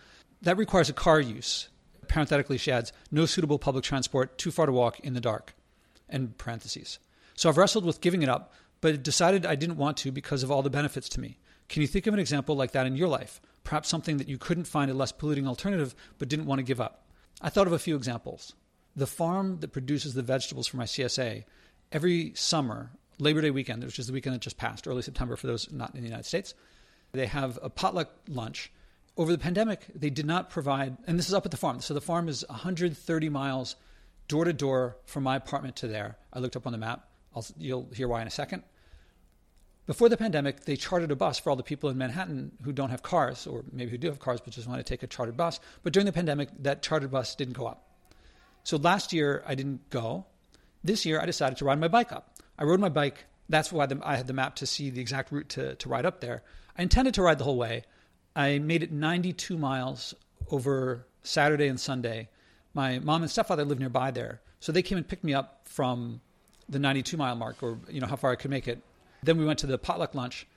that 0.42 0.58
requires 0.58 0.90
a 0.90 0.94
car 0.94 1.20
use. 1.20 1.70
Parenthetically, 2.10 2.58
she 2.58 2.72
adds, 2.72 2.92
no 3.12 3.26
suitable 3.26 3.60
public 3.60 3.86
transport, 3.86 4.38
too 4.38 4.52
far 4.52 4.66
to 4.66 4.72
walk 4.74 5.00
in 5.00 5.14
the 5.14 5.22
dark. 5.22 5.54
End 6.10 6.38
parentheses. 6.38 7.00
So 7.36 7.48
I've 7.48 7.58
wrestled 7.58 7.86
with 7.86 8.02
giving 8.02 8.24
it 8.24 8.28
up, 8.28 8.54
but 8.82 9.02
decided 9.02 9.46
I 9.46 9.56
didn't 9.56 9.78
want 9.78 9.96
to 9.98 10.12
because 10.12 10.44
of 10.44 10.52
all 10.52 10.62
the 10.62 10.70
benefits 10.70 11.08
to 11.10 11.22
me. 11.22 11.38
Can 11.70 11.82
you 11.82 11.88
think 11.88 12.08
of 12.08 12.14
an 12.14 12.20
example 12.20 12.56
like 12.56 12.72
that 12.72 12.88
in 12.88 12.98
your 12.98 13.08
life? 13.08 13.40
Perhaps 13.64 13.88
something 13.88 14.18
that 14.18 14.28
you 14.28 14.38
couldn't 14.38 14.66
find 14.66 14.90
a 14.90 14.94
less 14.94 15.12
polluting 15.12 15.48
alternative 15.48 15.96
but 16.18 16.28
didn't 16.28 16.48
want 16.48 16.60
to 16.60 16.64
give 16.64 16.82
up. 16.82 17.06
I 17.42 17.50
thought 17.50 17.68
of 17.68 17.74
a 17.74 17.80
few 17.80 17.96
examples. 17.96 18.54
The 18.96 19.08
farm 19.08 19.60
that 19.60 19.72
produces 19.72 20.16
the 20.16 20.24
vegetables 20.24 20.68
for 20.68 20.78
my 20.78 20.86
CSA, 20.86 21.46
every 21.92 22.34
summer, 22.36 22.92
Labor 23.20 23.42
Day 23.42 23.52
weekend, 23.52 23.84
which 23.84 24.00
is 24.00 24.08
the 24.08 24.14
weekend 24.14 24.34
that 24.34 24.42
just 24.42 24.58
passed, 24.58 24.88
early 24.88 25.04
September 25.04 25.36
for 25.36 25.48
those 25.48 25.72
not 25.72 25.94
in 25.94 26.02
the 26.02 26.08
United 26.08 26.26
States, 26.26 26.56
they 27.12 27.28
have 27.28 27.60
a 27.62 27.70
potluck 27.70 28.10
lunch. 28.28 28.72
Over 29.20 29.34
the 29.34 29.38
pandemic, 29.38 29.86
they 29.94 30.10
did 30.10 30.26
not 30.26 30.50
provide, 30.50 30.96
and 31.06 31.20
this 31.20 31.28
is 31.28 31.34
up 31.34 31.44
at 31.44 31.52
the 31.52 31.58
farm. 31.58 31.82
So 31.82 31.94
the 31.94 32.00
farm 32.00 32.30
is 32.30 32.46
130 32.48 33.28
miles 33.28 33.76
door 34.30 34.46
to 34.46 34.54
door 34.54 34.96
from 35.04 35.24
my 35.24 35.36
apartment 35.36 35.76
to 35.78 35.90
there. 35.90 36.16
I 36.32 36.40
looked 36.40 36.56
up 36.56 36.66
on 36.66 36.72
the 36.72 36.78
map. 36.78 37.06
I'll, 37.36 37.46
you'll 37.58 37.90
hear 37.94 38.08
why 38.08 38.22
in 38.22 38.28
a 38.28 38.32
second. 38.32 38.64
Before 39.88 40.08
the 40.08 40.16
pandemic, 40.16 40.64
they 40.64 40.78
chartered 40.78 41.12
a 41.12 41.18
bus 41.18 41.38
for 41.38 41.50
all 41.50 41.58
the 41.58 41.64
people 41.64 41.90
in 41.90 41.98
Manhattan 41.98 42.54
who 42.64 42.72
don't 42.72 42.92
have 42.92 43.04
cars, 43.04 43.46
or 43.46 43.66
maybe 43.74 43.92
who 43.92 43.98
do 43.98 44.08
have 44.08 44.20
cars 44.20 44.40
but 44.40 44.54
just 44.54 44.70
want 44.70 44.80
to 44.80 44.90
take 44.90 45.04
a 45.04 45.08
chartered 45.08 45.36
bus. 45.36 45.60
But 45.84 45.92
during 45.92 46.06
the 46.06 46.14
pandemic, 46.14 46.48
that 46.60 46.82
chartered 46.82 47.12
bus 47.12 47.36
didn't 47.36 47.58
go 47.58 47.68
up. 47.68 47.90
So 48.64 48.78
last 48.78 49.12
year, 49.12 49.44
I 49.46 49.54
didn't 49.54 49.90
go. 49.90 50.28
This 50.82 51.06
year, 51.06 51.20
I 51.20 51.26
decided 51.26 51.58
to 51.58 51.66
ride 51.66 51.82
my 51.82 51.90
bike 51.90 52.14
up. 52.14 52.38
I 52.58 52.64
rode 52.64 52.80
my 52.80 52.88
bike. 52.88 53.26
That's 53.50 53.70
why 53.70 53.86
the, 53.86 54.00
I 54.02 54.16
had 54.16 54.28
the 54.28 54.34
map 54.34 54.56
to 54.58 54.66
see 54.66 54.90
the 54.90 55.02
exact 55.02 55.34
route 55.34 55.50
to, 55.50 55.76
to 55.76 55.90
ride 55.90 56.06
up 56.06 56.22
there. 56.22 56.42
I 56.78 56.84
intended 56.84 57.16
to 57.16 57.22
ride 57.22 57.38
the 57.38 57.44
whole 57.44 57.58
way. 57.58 57.84
I 58.36 58.60
made 58.60 58.84
it 58.84 58.92
92 58.92 59.58
miles 59.58 60.14
over 60.52 61.06
Saturday 61.24 61.68
and 61.68 61.80
Sunday. 61.80 62.30
My 62.74 63.00
mom 63.00 63.22
and 63.22 63.32
stepfather 63.32 63.66
live 63.66 63.80
nearby 63.80 64.12
there, 64.12 64.42
so 64.60 64.72
they 64.72 64.82
came 64.82 64.98
and 64.98 65.08
picked 65.08 65.24
me 65.24 65.34
up 65.34 65.62
from 65.66 66.22
the 66.70 66.80
92 66.80 67.18
mile 67.18 67.36
mark, 67.36 67.62
or 67.64 67.80
you 67.90 68.00
know 68.00 68.08
how 68.08 68.16
far 68.16 68.32
I 68.32 68.36
could 68.36 68.52
make 68.52 68.68
it, 68.68 68.82
then 69.24 69.38
we 69.38 69.46
went 69.46 69.60
to 69.60 69.68
the 69.68 69.78
potluck 69.78 70.16
lunch. 70.16 70.48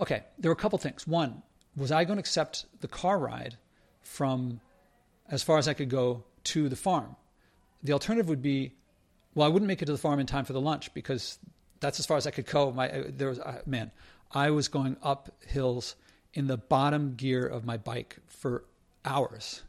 Okay, 0.00 0.22
there 0.38 0.48
were 0.50 0.54
a 0.54 0.56
couple 0.56 0.78
things. 0.78 1.06
One, 1.06 1.42
was 1.76 1.92
I 1.92 2.04
going 2.04 2.16
to 2.16 2.20
accept 2.20 2.66
the 2.80 2.88
car 2.88 3.18
ride 3.18 3.56
from 4.02 4.60
as 5.28 5.42
far 5.42 5.58
as 5.58 5.68
I 5.68 5.74
could 5.74 5.88
go 5.88 6.24
to 6.44 6.68
the 6.68 6.76
farm? 6.76 7.16
The 7.82 7.92
alternative 7.92 8.28
would 8.28 8.42
be, 8.42 8.74
well, 9.34 9.46
I 9.46 9.50
wouldn't 9.50 9.66
make 9.66 9.82
it 9.82 9.86
to 9.86 9.92
the 9.92 9.98
farm 9.98 10.20
in 10.20 10.26
time 10.26 10.44
for 10.44 10.52
the 10.52 10.60
lunch 10.60 10.94
because 10.94 11.38
that's 11.80 11.98
as 11.98 12.06
far 12.06 12.16
as 12.16 12.26
I 12.26 12.30
could 12.30 12.46
go. 12.46 12.70
My 12.70 12.88
uh, 12.88 13.04
there 13.08 13.28
was 13.28 13.40
uh, 13.40 13.60
man, 13.66 13.90
I 14.30 14.50
was 14.50 14.68
going 14.68 14.96
up 15.02 15.30
hills 15.46 15.96
in 16.34 16.46
the 16.46 16.56
bottom 16.56 17.14
gear 17.14 17.46
of 17.46 17.64
my 17.64 17.76
bike 17.76 18.16
for 18.26 18.64
hours, 19.04 19.62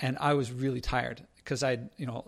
and 0.00 0.16
I 0.18 0.34
was 0.34 0.52
really 0.52 0.80
tired 0.80 1.26
because 1.36 1.62
I, 1.62 1.70
had, 1.70 1.90
you 1.96 2.06
know, 2.06 2.24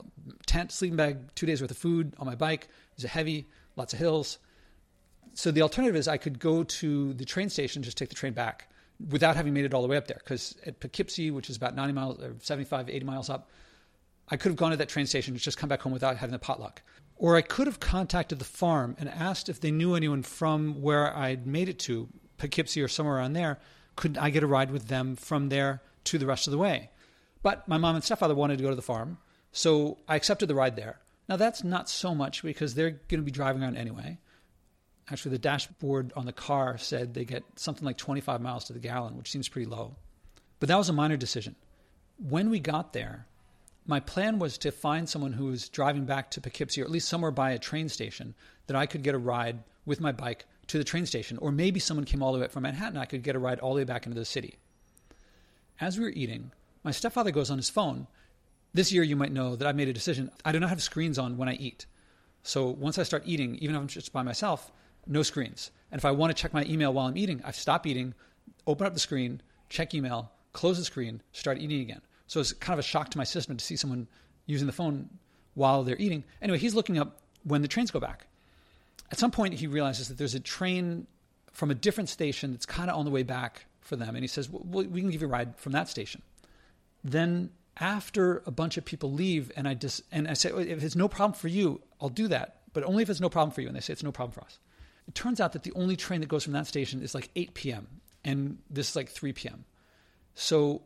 tent, 0.46 0.72
sleeping 0.72 0.96
bag, 0.96 1.18
two 1.34 1.46
days 1.46 1.60
worth 1.60 1.70
of 1.70 1.76
food 1.78 2.14
on 2.18 2.26
my 2.26 2.34
bike. 2.34 2.64
It 2.64 3.02
was 3.02 3.10
heavy, 3.10 3.46
lots 3.76 3.92
of 3.92 3.98
hills 3.98 4.38
so 5.36 5.50
the 5.50 5.60
alternative 5.60 5.96
is 5.96 6.08
I 6.08 6.16
could 6.16 6.38
go 6.38 6.64
to 6.64 7.12
the 7.12 7.26
train 7.26 7.50
station, 7.50 7.82
just 7.82 7.98
take 7.98 8.08
the 8.08 8.14
train 8.14 8.32
back 8.32 8.70
without 9.10 9.36
having 9.36 9.52
made 9.52 9.66
it 9.66 9.74
all 9.74 9.82
the 9.82 9.88
way 9.88 9.98
up 9.98 10.06
there. 10.06 10.18
Because 10.18 10.56
at 10.64 10.80
Poughkeepsie, 10.80 11.30
which 11.30 11.50
is 11.50 11.58
about 11.58 11.76
90 11.76 11.92
miles 11.92 12.22
or 12.22 12.34
75, 12.40 12.88
80 12.88 13.04
miles 13.04 13.28
up, 13.28 13.50
I 14.30 14.38
could 14.38 14.48
have 14.48 14.56
gone 14.56 14.70
to 14.70 14.78
that 14.78 14.88
train 14.88 15.06
station 15.06 15.34
and 15.34 15.40
just 15.40 15.58
come 15.58 15.68
back 15.68 15.82
home 15.82 15.92
without 15.92 16.16
having 16.16 16.32
the 16.32 16.38
potluck. 16.38 16.80
Or 17.16 17.36
I 17.36 17.42
could 17.42 17.66
have 17.66 17.80
contacted 17.80 18.38
the 18.38 18.46
farm 18.46 18.96
and 18.98 19.10
asked 19.10 19.50
if 19.50 19.60
they 19.60 19.70
knew 19.70 19.94
anyone 19.94 20.22
from 20.22 20.80
where 20.80 21.14
I'd 21.14 21.46
made 21.46 21.68
it 21.68 21.78
to, 21.80 22.08
Poughkeepsie 22.38 22.82
or 22.82 22.88
somewhere 22.88 23.16
around 23.16 23.32
there. 23.32 23.58
Could 23.94 24.18
I 24.18 24.30
get 24.30 24.42
a 24.42 24.46
ride 24.46 24.70
with 24.70 24.88
them 24.88 25.16
from 25.16 25.48
there 25.48 25.82
to 26.04 26.18
the 26.18 26.26
rest 26.26 26.46
of 26.46 26.50
the 26.50 26.58
way? 26.58 26.90
But 27.42 27.66
my 27.68 27.78
mom 27.78 27.94
and 27.94 28.04
stepfather 28.04 28.34
wanted 28.34 28.58
to 28.58 28.64
go 28.64 28.70
to 28.70 28.76
the 28.76 28.82
farm, 28.82 29.18
so 29.52 29.98
I 30.08 30.16
accepted 30.16 30.48
the 30.48 30.54
ride 30.54 30.76
there. 30.76 30.98
Now 31.28 31.36
that's 31.36 31.64
not 31.64 31.88
so 31.88 32.14
much 32.14 32.42
because 32.42 32.74
they're 32.74 32.90
going 32.90 33.20
to 33.20 33.22
be 33.22 33.30
driving 33.30 33.62
around 33.62 33.76
anyway 33.76 34.18
actually 35.10 35.32
the 35.32 35.38
dashboard 35.38 36.12
on 36.16 36.26
the 36.26 36.32
car 36.32 36.78
said 36.78 37.14
they 37.14 37.24
get 37.24 37.44
something 37.56 37.84
like 37.84 37.96
25 37.96 38.40
miles 38.40 38.64
to 38.64 38.72
the 38.72 38.78
gallon, 38.78 39.16
which 39.16 39.30
seems 39.30 39.48
pretty 39.48 39.68
low. 39.68 39.96
But 40.58 40.68
that 40.68 40.78
was 40.78 40.88
a 40.88 40.94
minor 40.94 41.16
decision. 41.16 41.54
When 42.18 42.50
we 42.50 42.60
got 42.60 42.92
there, 42.92 43.26
my 43.86 44.00
plan 44.00 44.38
was 44.38 44.58
to 44.58 44.72
find 44.72 45.08
someone 45.08 45.34
who 45.34 45.46
was 45.46 45.68
driving 45.68 46.06
back 46.06 46.30
to 46.32 46.40
Poughkeepsie, 46.40 46.80
or 46.80 46.84
at 46.84 46.90
least 46.90 47.08
somewhere 47.08 47.30
by 47.30 47.52
a 47.52 47.58
train 47.58 47.88
station, 47.88 48.34
that 48.66 48.76
I 48.76 48.86
could 48.86 49.02
get 49.02 49.14
a 49.14 49.18
ride 49.18 49.58
with 49.84 50.00
my 50.00 50.12
bike 50.12 50.44
to 50.68 50.78
the 50.78 50.84
train 50.84 51.06
station. 51.06 51.38
Or 51.38 51.52
maybe 51.52 51.80
someone 51.80 52.04
came 52.04 52.22
all 52.22 52.32
the 52.32 52.38
way 52.38 52.44
up 52.44 52.52
from 52.52 52.64
Manhattan, 52.64 52.98
I 52.98 53.04
could 53.04 53.22
get 53.22 53.36
a 53.36 53.38
ride 53.38 53.60
all 53.60 53.74
the 53.74 53.78
way 53.78 53.84
back 53.84 54.06
into 54.06 54.18
the 54.18 54.24
city. 54.24 54.56
As 55.80 55.98
we 55.98 56.04
were 56.04 56.10
eating, 56.10 56.52
my 56.82 56.90
stepfather 56.90 57.30
goes 57.30 57.50
on 57.50 57.58
his 57.58 57.70
phone. 57.70 58.06
This 58.72 58.92
year, 58.92 59.02
you 59.02 59.16
might 59.16 59.32
know 59.32 59.56
that 59.56 59.68
I 59.68 59.72
made 59.72 59.88
a 59.88 59.92
decision. 59.92 60.30
I 60.44 60.52
do 60.52 60.60
not 60.60 60.70
have 60.70 60.82
screens 60.82 61.18
on 61.18 61.36
when 61.36 61.48
I 61.48 61.54
eat. 61.54 61.86
So 62.42 62.68
once 62.68 62.98
I 62.98 63.02
start 63.02 63.22
eating, 63.26 63.56
even 63.56 63.74
if 63.74 63.80
I'm 63.80 63.88
just 63.88 64.12
by 64.12 64.22
myself, 64.22 64.70
no 65.06 65.22
screens. 65.22 65.70
And 65.90 65.98
if 65.98 66.04
I 66.04 66.10
want 66.10 66.34
to 66.34 66.40
check 66.40 66.52
my 66.52 66.64
email 66.64 66.92
while 66.92 67.06
I'm 67.06 67.16
eating, 67.16 67.40
I 67.44 67.50
stop 67.50 67.86
eating, 67.86 68.14
open 68.66 68.86
up 68.86 68.94
the 68.94 69.00
screen, 69.00 69.40
check 69.68 69.94
email, 69.94 70.30
close 70.52 70.78
the 70.78 70.84
screen, 70.84 71.22
start 71.32 71.58
eating 71.58 71.80
again. 71.80 72.00
So 72.26 72.40
it's 72.40 72.52
kind 72.52 72.72
of 72.72 72.80
a 72.80 72.88
shock 72.88 73.10
to 73.10 73.18
my 73.18 73.24
system 73.24 73.56
to 73.56 73.64
see 73.64 73.76
someone 73.76 74.08
using 74.46 74.66
the 74.66 74.72
phone 74.72 75.08
while 75.54 75.82
they're 75.84 75.96
eating. 75.98 76.24
Anyway, 76.42 76.58
he's 76.58 76.74
looking 76.74 76.98
up 76.98 77.20
when 77.44 77.62
the 77.62 77.68
trains 77.68 77.90
go 77.90 78.00
back. 78.00 78.26
At 79.10 79.18
some 79.18 79.30
point, 79.30 79.54
he 79.54 79.66
realizes 79.66 80.08
that 80.08 80.18
there's 80.18 80.34
a 80.34 80.40
train 80.40 81.06
from 81.52 81.70
a 81.70 81.74
different 81.74 82.08
station 82.08 82.52
that's 82.52 82.66
kind 82.66 82.90
of 82.90 82.98
on 82.98 83.04
the 83.04 83.10
way 83.10 83.22
back 83.22 83.66
for 83.80 83.96
them. 83.96 84.14
And 84.14 84.22
he 84.22 84.28
says, 84.28 84.50
well, 84.50 84.84
We 84.84 85.00
can 85.00 85.10
give 85.10 85.22
you 85.22 85.28
a 85.28 85.30
ride 85.30 85.56
from 85.58 85.72
that 85.72 85.88
station. 85.88 86.22
Then, 87.04 87.50
after 87.78 88.42
a 88.46 88.50
bunch 88.50 88.76
of 88.76 88.84
people 88.84 89.12
leave, 89.12 89.52
and 89.56 89.68
I 89.68 89.74
just 89.74 90.02
and 90.10 90.28
I 90.28 90.34
say, 90.34 90.50
oh, 90.50 90.58
If 90.58 90.82
it's 90.82 90.96
no 90.96 91.08
problem 91.08 91.38
for 91.38 91.48
you, 91.48 91.80
I'll 92.00 92.08
do 92.08 92.28
that, 92.28 92.60
but 92.72 92.84
only 92.84 93.02
if 93.02 93.10
it's 93.10 93.20
no 93.20 93.28
problem 93.28 93.52
for 93.52 93.60
you. 93.60 93.68
And 93.68 93.76
they 93.76 93.80
say, 93.80 93.92
It's 93.92 94.02
no 94.02 94.12
problem 94.12 94.32
for 94.32 94.42
us. 94.42 94.58
It 95.06 95.14
turns 95.14 95.40
out 95.40 95.52
that 95.52 95.62
the 95.62 95.72
only 95.72 95.96
train 95.96 96.20
that 96.20 96.28
goes 96.28 96.44
from 96.44 96.52
that 96.54 96.66
station 96.66 97.00
is 97.00 97.14
like 97.14 97.30
8 97.36 97.54
p.m., 97.54 97.86
and 98.24 98.58
this 98.68 98.90
is 98.90 98.96
like 98.96 99.08
3 99.08 99.32
p.m. 99.32 99.64
So 100.34 100.82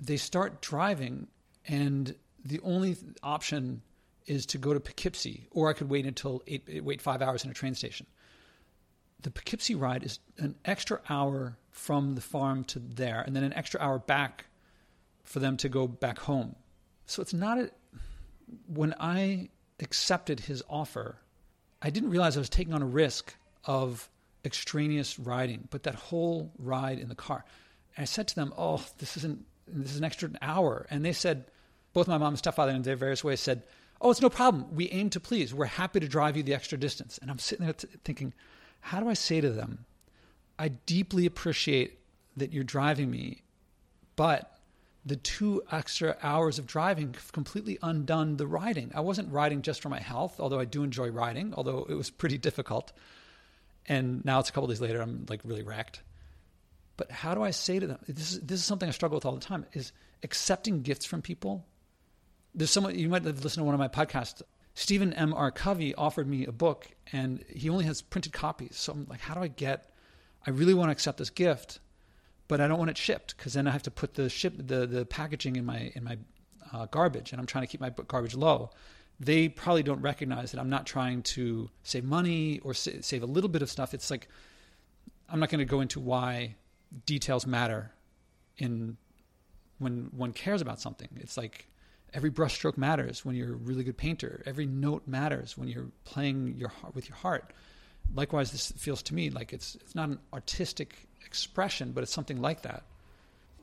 they 0.00 0.16
start 0.16 0.62
driving, 0.62 1.26
and 1.66 2.14
the 2.44 2.60
only 2.60 2.96
option 3.22 3.82
is 4.26 4.46
to 4.46 4.58
go 4.58 4.74
to 4.74 4.80
Poughkeepsie, 4.80 5.48
or 5.50 5.68
I 5.68 5.72
could 5.72 5.88
wait 5.88 6.06
until 6.06 6.42
eight, 6.46 6.82
wait 6.84 7.00
five 7.00 7.22
hours 7.22 7.44
in 7.44 7.50
a 7.50 7.54
train 7.54 7.74
station. 7.74 8.06
The 9.22 9.30
Poughkeepsie 9.30 9.74
ride 9.74 10.04
is 10.04 10.20
an 10.38 10.54
extra 10.64 11.00
hour 11.08 11.56
from 11.70 12.14
the 12.14 12.20
farm 12.20 12.64
to 12.64 12.78
there, 12.78 13.20
and 13.20 13.34
then 13.34 13.44
an 13.44 13.52
extra 13.52 13.80
hour 13.80 13.98
back 13.98 14.46
for 15.24 15.40
them 15.40 15.56
to 15.58 15.68
go 15.68 15.86
back 15.86 16.18
home. 16.18 16.56
So 17.06 17.22
it's 17.22 17.34
not 17.34 17.58
a, 17.58 17.70
when 18.66 18.94
I 19.00 19.48
accepted 19.80 20.40
his 20.40 20.62
offer, 20.68 21.16
I 21.80 21.90
didn't 21.90 22.10
realize 22.10 22.36
I 22.36 22.40
was 22.40 22.48
taking 22.48 22.74
on 22.74 22.82
a 22.82 22.86
risk 22.86 23.34
of 23.64 24.08
extraneous 24.44 25.18
riding, 25.18 25.68
but 25.70 25.82
that 25.84 25.94
whole 25.94 26.52
ride 26.58 26.98
in 26.98 27.08
the 27.08 27.14
car. 27.14 27.44
And 27.96 28.02
I 28.02 28.06
said 28.06 28.28
to 28.28 28.34
them, 28.34 28.52
"Oh, 28.56 28.84
this 28.98 29.16
isn't 29.16 29.44
this 29.66 29.92
is 29.92 29.98
an 29.98 30.04
extra 30.04 30.30
hour," 30.40 30.86
and 30.90 31.04
they 31.04 31.12
said, 31.12 31.44
both 31.92 32.08
my 32.08 32.18
mom 32.18 32.28
and 32.28 32.38
stepfather 32.38 32.72
in 32.72 32.82
their 32.82 32.96
various 32.96 33.24
ways 33.24 33.40
said, 33.40 33.62
"Oh, 34.00 34.10
it's 34.10 34.20
no 34.20 34.30
problem. 34.30 34.74
We 34.74 34.90
aim 34.90 35.10
to 35.10 35.20
please. 35.20 35.52
We're 35.54 35.66
happy 35.66 36.00
to 36.00 36.08
drive 36.08 36.36
you 36.36 36.42
the 36.42 36.54
extra 36.54 36.78
distance." 36.78 37.18
And 37.18 37.30
I'm 37.30 37.38
sitting 37.38 37.64
there 37.64 37.74
t- 37.74 37.88
thinking, 38.04 38.34
how 38.80 39.00
do 39.00 39.08
I 39.08 39.14
say 39.14 39.40
to 39.40 39.50
them, 39.50 39.86
"I 40.58 40.68
deeply 40.68 41.26
appreciate 41.26 42.00
that 42.36 42.52
you're 42.52 42.64
driving 42.64 43.10
me, 43.10 43.42
but." 44.16 44.54
The 45.06 45.16
two 45.16 45.62
extra 45.72 46.18
hours 46.22 46.58
of 46.58 46.66
driving 46.66 47.14
completely 47.32 47.78
undone 47.80 48.36
the 48.36 48.46
riding. 48.46 48.90
I 48.94 49.00
wasn't 49.00 49.32
riding 49.32 49.62
just 49.62 49.80
for 49.80 49.88
my 49.88 50.00
health, 50.00 50.38
although 50.38 50.58
I 50.58 50.66
do 50.66 50.82
enjoy 50.82 51.08
riding, 51.08 51.54
although 51.54 51.86
it 51.88 51.94
was 51.94 52.10
pretty 52.10 52.36
difficult. 52.36 52.92
And 53.86 54.22
now 54.26 54.38
it's 54.38 54.50
a 54.50 54.52
couple 54.52 54.68
days 54.68 54.82
later, 54.82 55.00
I'm 55.00 55.24
like 55.30 55.40
really 55.44 55.62
wrecked. 55.62 56.02
But 56.98 57.10
how 57.10 57.34
do 57.34 57.42
I 57.42 57.52
say 57.52 57.78
to 57.78 57.86
them? 57.86 57.98
This 58.06 58.32
is, 58.32 58.40
this 58.40 58.60
is 58.60 58.66
something 58.66 58.88
I 58.88 58.92
struggle 58.92 59.16
with 59.16 59.24
all 59.24 59.34
the 59.34 59.40
time 59.40 59.64
is 59.72 59.92
accepting 60.22 60.82
gifts 60.82 61.06
from 61.06 61.22
people 61.22 61.64
there's 62.58 62.70
someone 62.70 62.98
you 62.98 63.08
might 63.08 63.24
have 63.24 63.44
listened 63.44 63.60
to 63.60 63.64
one 63.64 63.74
of 63.74 63.78
my 63.78 63.88
podcasts. 63.88 64.42
Stephen 64.74 65.12
M. 65.12 65.32
R. 65.32 65.50
Covey 65.50 65.94
offered 65.94 66.28
me 66.28 66.44
a 66.44 66.52
book, 66.52 66.88
and 67.12 67.44
he 67.48 67.70
only 67.70 67.84
has 67.84 68.02
printed 68.02 68.32
copies. 68.32 68.76
So 68.76 68.92
I'm 68.92 69.06
like, 69.08 69.20
how 69.20 69.34
do 69.34 69.40
I 69.40 69.48
get? 69.48 69.90
I 70.46 70.50
really 70.50 70.74
want 70.74 70.88
to 70.88 70.92
accept 70.92 71.18
this 71.18 71.30
gift, 71.30 71.78
but 72.48 72.60
I 72.60 72.68
don't 72.68 72.78
want 72.78 72.90
it 72.90 72.98
shipped 72.98 73.36
because 73.36 73.54
then 73.54 73.66
I 73.66 73.70
have 73.70 73.82
to 73.84 73.90
put 73.90 74.14
the 74.14 74.28
ship 74.28 74.54
the 74.58 74.86
the 74.86 75.06
packaging 75.06 75.56
in 75.56 75.64
my 75.64 75.92
in 75.94 76.04
my 76.04 76.18
uh, 76.72 76.86
garbage, 76.86 77.32
and 77.32 77.40
I'm 77.40 77.46
trying 77.46 77.62
to 77.62 77.68
keep 77.68 77.80
my 77.80 77.90
garbage 77.90 78.34
low. 78.34 78.70
They 79.20 79.48
probably 79.48 79.82
don't 79.82 80.00
recognize 80.00 80.52
that 80.52 80.60
I'm 80.60 80.70
not 80.70 80.86
trying 80.86 81.22
to 81.34 81.70
save 81.82 82.04
money 82.04 82.60
or 82.60 82.74
sa- 82.74 83.00
save 83.00 83.22
a 83.22 83.26
little 83.26 83.50
bit 83.50 83.62
of 83.62 83.70
stuff. 83.70 83.94
It's 83.94 84.10
like 84.10 84.28
I'm 85.28 85.40
not 85.40 85.48
going 85.48 85.60
to 85.60 85.64
go 85.64 85.80
into 85.80 86.00
why 86.00 86.56
details 87.06 87.46
matter 87.46 87.92
in 88.56 88.96
when 89.78 90.10
one 90.16 90.32
cares 90.32 90.60
about 90.60 90.80
something. 90.80 91.08
It's 91.16 91.36
like 91.36 91.68
Every 92.14 92.30
brushstroke 92.30 92.78
matters 92.78 93.24
when 93.24 93.34
you're 93.36 93.52
a 93.52 93.56
really 93.56 93.84
good 93.84 93.96
painter. 93.96 94.42
Every 94.46 94.66
note 94.66 95.02
matters 95.06 95.58
when 95.58 95.68
you're 95.68 95.88
playing 96.04 96.56
your 96.56 96.72
with 96.94 97.08
your 97.08 97.16
heart. 97.16 97.52
Likewise, 98.14 98.50
this 98.50 98.72
feels 98.72 99.02
to 99.04 99.14
me 99.14 99.28
like 99.30 99.52
it's 99.52 99.74
it's 99.76 99.94
not 99.94 100.08
an 100.08 100.18
artistic 100.32 101.06
expression, 101.26 101.92
but 101.92 102.02
it's 102.02 102.12
something 102.12 102.40
like 102.40 102.62
that. 102.62 102.84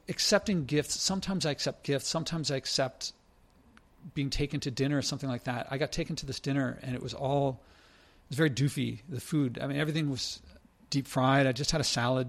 Accepting 0.08 0.66
gifts. 0.66 1.00
Sometimes 1.00 1.46
I 1.46 1.52
accept 1.52 1.84
gifts. 1.84 2.08
Sometimes 2.08 2.52
I 2.52 2.58
accept 2.58 3.14
being 4.14 4.30
taken 4.30 4.60
to 4.60 4.70
dinner 4.70 5.00
or 5.00 5.02
something 5.02 5.30
like 5.30 5.46
that. 5.46 5.68
I 5.72 5.80
got 5.80 5.92
taken 5.92 6.16
to 6.18 6.28
this 6.28 6.40
dinner 6.40 6.78
and 6.84 6.96
it 6.96 7.02
was 7.02 7.16
all 7.16 7.62
it 8.26 8.30
was 8.30 8.38
very 8.38 8.52
doofy. 8.52 9.00
The 9.10 9.20
food. 9.20 9.58
I 9.60 9.66
mean, 9.66 9.78
everything 9.78 10.12
was 10.12 10.40
deep 10.92 11.08
fried. 11.08 11.48
I 11.48 11.52
just 11.52 11.72
had 11.72 11.82
a 11.82 11.86
salad. 11.86 12.28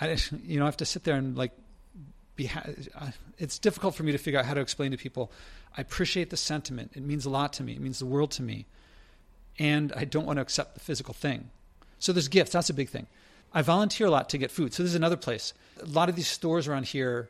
I 0.00 0.14
just, 0.14 0.32
you 0.44 0.58
know 0.58 0.64
I 0.64 0.68
have 0.68 0.78
to 0.78 0.86
sit 0.86 1.04
there 1.04 1.14
and 1.14 1.36
like 1.38 1.52
be 2.40 2.50
uh, 2.98 3.10
it's 3.38 3.58
difficult 3.58 3.94
for 3.94 4.02
me 4.02 4.12
to 4.12 4.18
figure 4.18 4.38
out 4.40 4.46
how 4.46 4.54
to 4.54 4.60
explain 4.60 4.90
to 4.90 4.96
people 4.96 5.30
i 5.76 5.80
appreciate 5.80 6.30
the 6.30 6.36
sentiment. 6.36 6.90
It 6.94 7.02
means 7.02 7.24
a 7.24 7.30
lot 7.30 7.52
to 7.54 7.62
me. 7.62 7.72
It 7.72 7.80
means 7.80 7.98
the 7.98 8.06
world 8.06 8.30
to 8.32 8.42
me. 8.42 8.66
And 9.58 9.92
i 9.96 10.04
don't 10.04 10.26
want 10.26 10.38
to 10.38 10.42
accept 10.42 10.74
the 10.74 10.80
physical 10.80 11.14
thing. 11.14 11.50
So 11.98 12.12
there's 12.12 12.28
gifts. 12.28 12.52
That's 12.52 12.70
a 12.70 12.74
big 12.74 12.88
thing. 12.88 13.06
I 13.52 13.62
volunteer 13.62 14.06
a 14.06 14.10
lot 14.10 14.28
to 14.30 14.38
get 14.38 14.50
food. 14.50 14.72
So 14.72 14.82
this 14.82 14.90
is 14.90 14.96
another 14.96 15.16
place. 15.16 15.52
A 15.82 15.86
lot 15.86 16.08
of 16.08 16.16
these 16.16 16.28
stores 16.28 16.68
around 16.68 16.86
here 16.86 17.28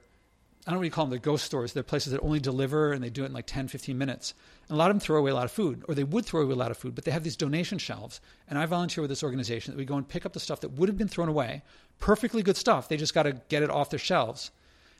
i 0.67 0.71
don't 0.71 0.81
really 0.81 0.91
call 0.91 1.07
them 1.07 1.13
the 1.13 1.19
ghost 1.19 1.47
stores. 1.47 1.73
They're 1.73 1.83
places 1.83 2.13
that 2.13 2.21
only 2.21 2.39
deliver 2.39 2.93
and 2.93 3.03
they 3.03 3.09
do 3.09 3.23
it 3.23 3.27
in 3.27 3.33
like 3.33 3.47
10 3.47 3.69
15 3.69 3.97
minutes. 3.97 4.35
And 4.69 4.77
a 4.77 4.79
lot 4.79 4.91
of 4.91 4.95
them 4.95 5.01
throw 5.01 5.19
away 5.19 5.31
a 5.31 5.35
lot 5.35 5.47
of 5.47 5.53
food 5.53 5.83
or 5.89 5.95
they 5.95 6.05
would 6.05 6.27
throw 6.27 6.43
away 6.43 6.53
a 6.53 6.63
lot 6.65 6.71
of 6.71 6.77
food 6.77 6.95
but 6.95 7.05
they 7.05 7.11
have 7.11 7.25
these 7.25 7.37
donation 7.37 7.79
shelves. 7.79 8.21
And 8.49 8.59
i 8.59 8.67
volunteer 8.67 9.03
with 9.03 9.11
this 9.11 9.25
organization 9.25 9.73
that 9.73 9.79
we 9.79 9.85
go 9.85 9.97
and 9.97 10.07
pick 10.07 10.25
up 10.27 10.35
the 10.35 10.41
stuff 10.41 10.61
that 10.61 10.73
would 10.73 10.89
have 10.89 10.99
been 10.99 11.09
thrown 11.09 11.29
away. 11.29 11.63
Perfectly 11.99 12.43
good 12.43 12.57
stuff. 12.57 12.89
They 12.89 12.97
just 12.97 13.15
got 13.15 13.25
to 13.25 13.33
get 13.49 13.63
it 13.63 13.71
off 13.71 13.91
their 13.91 13.99
shelves 13.99 14.51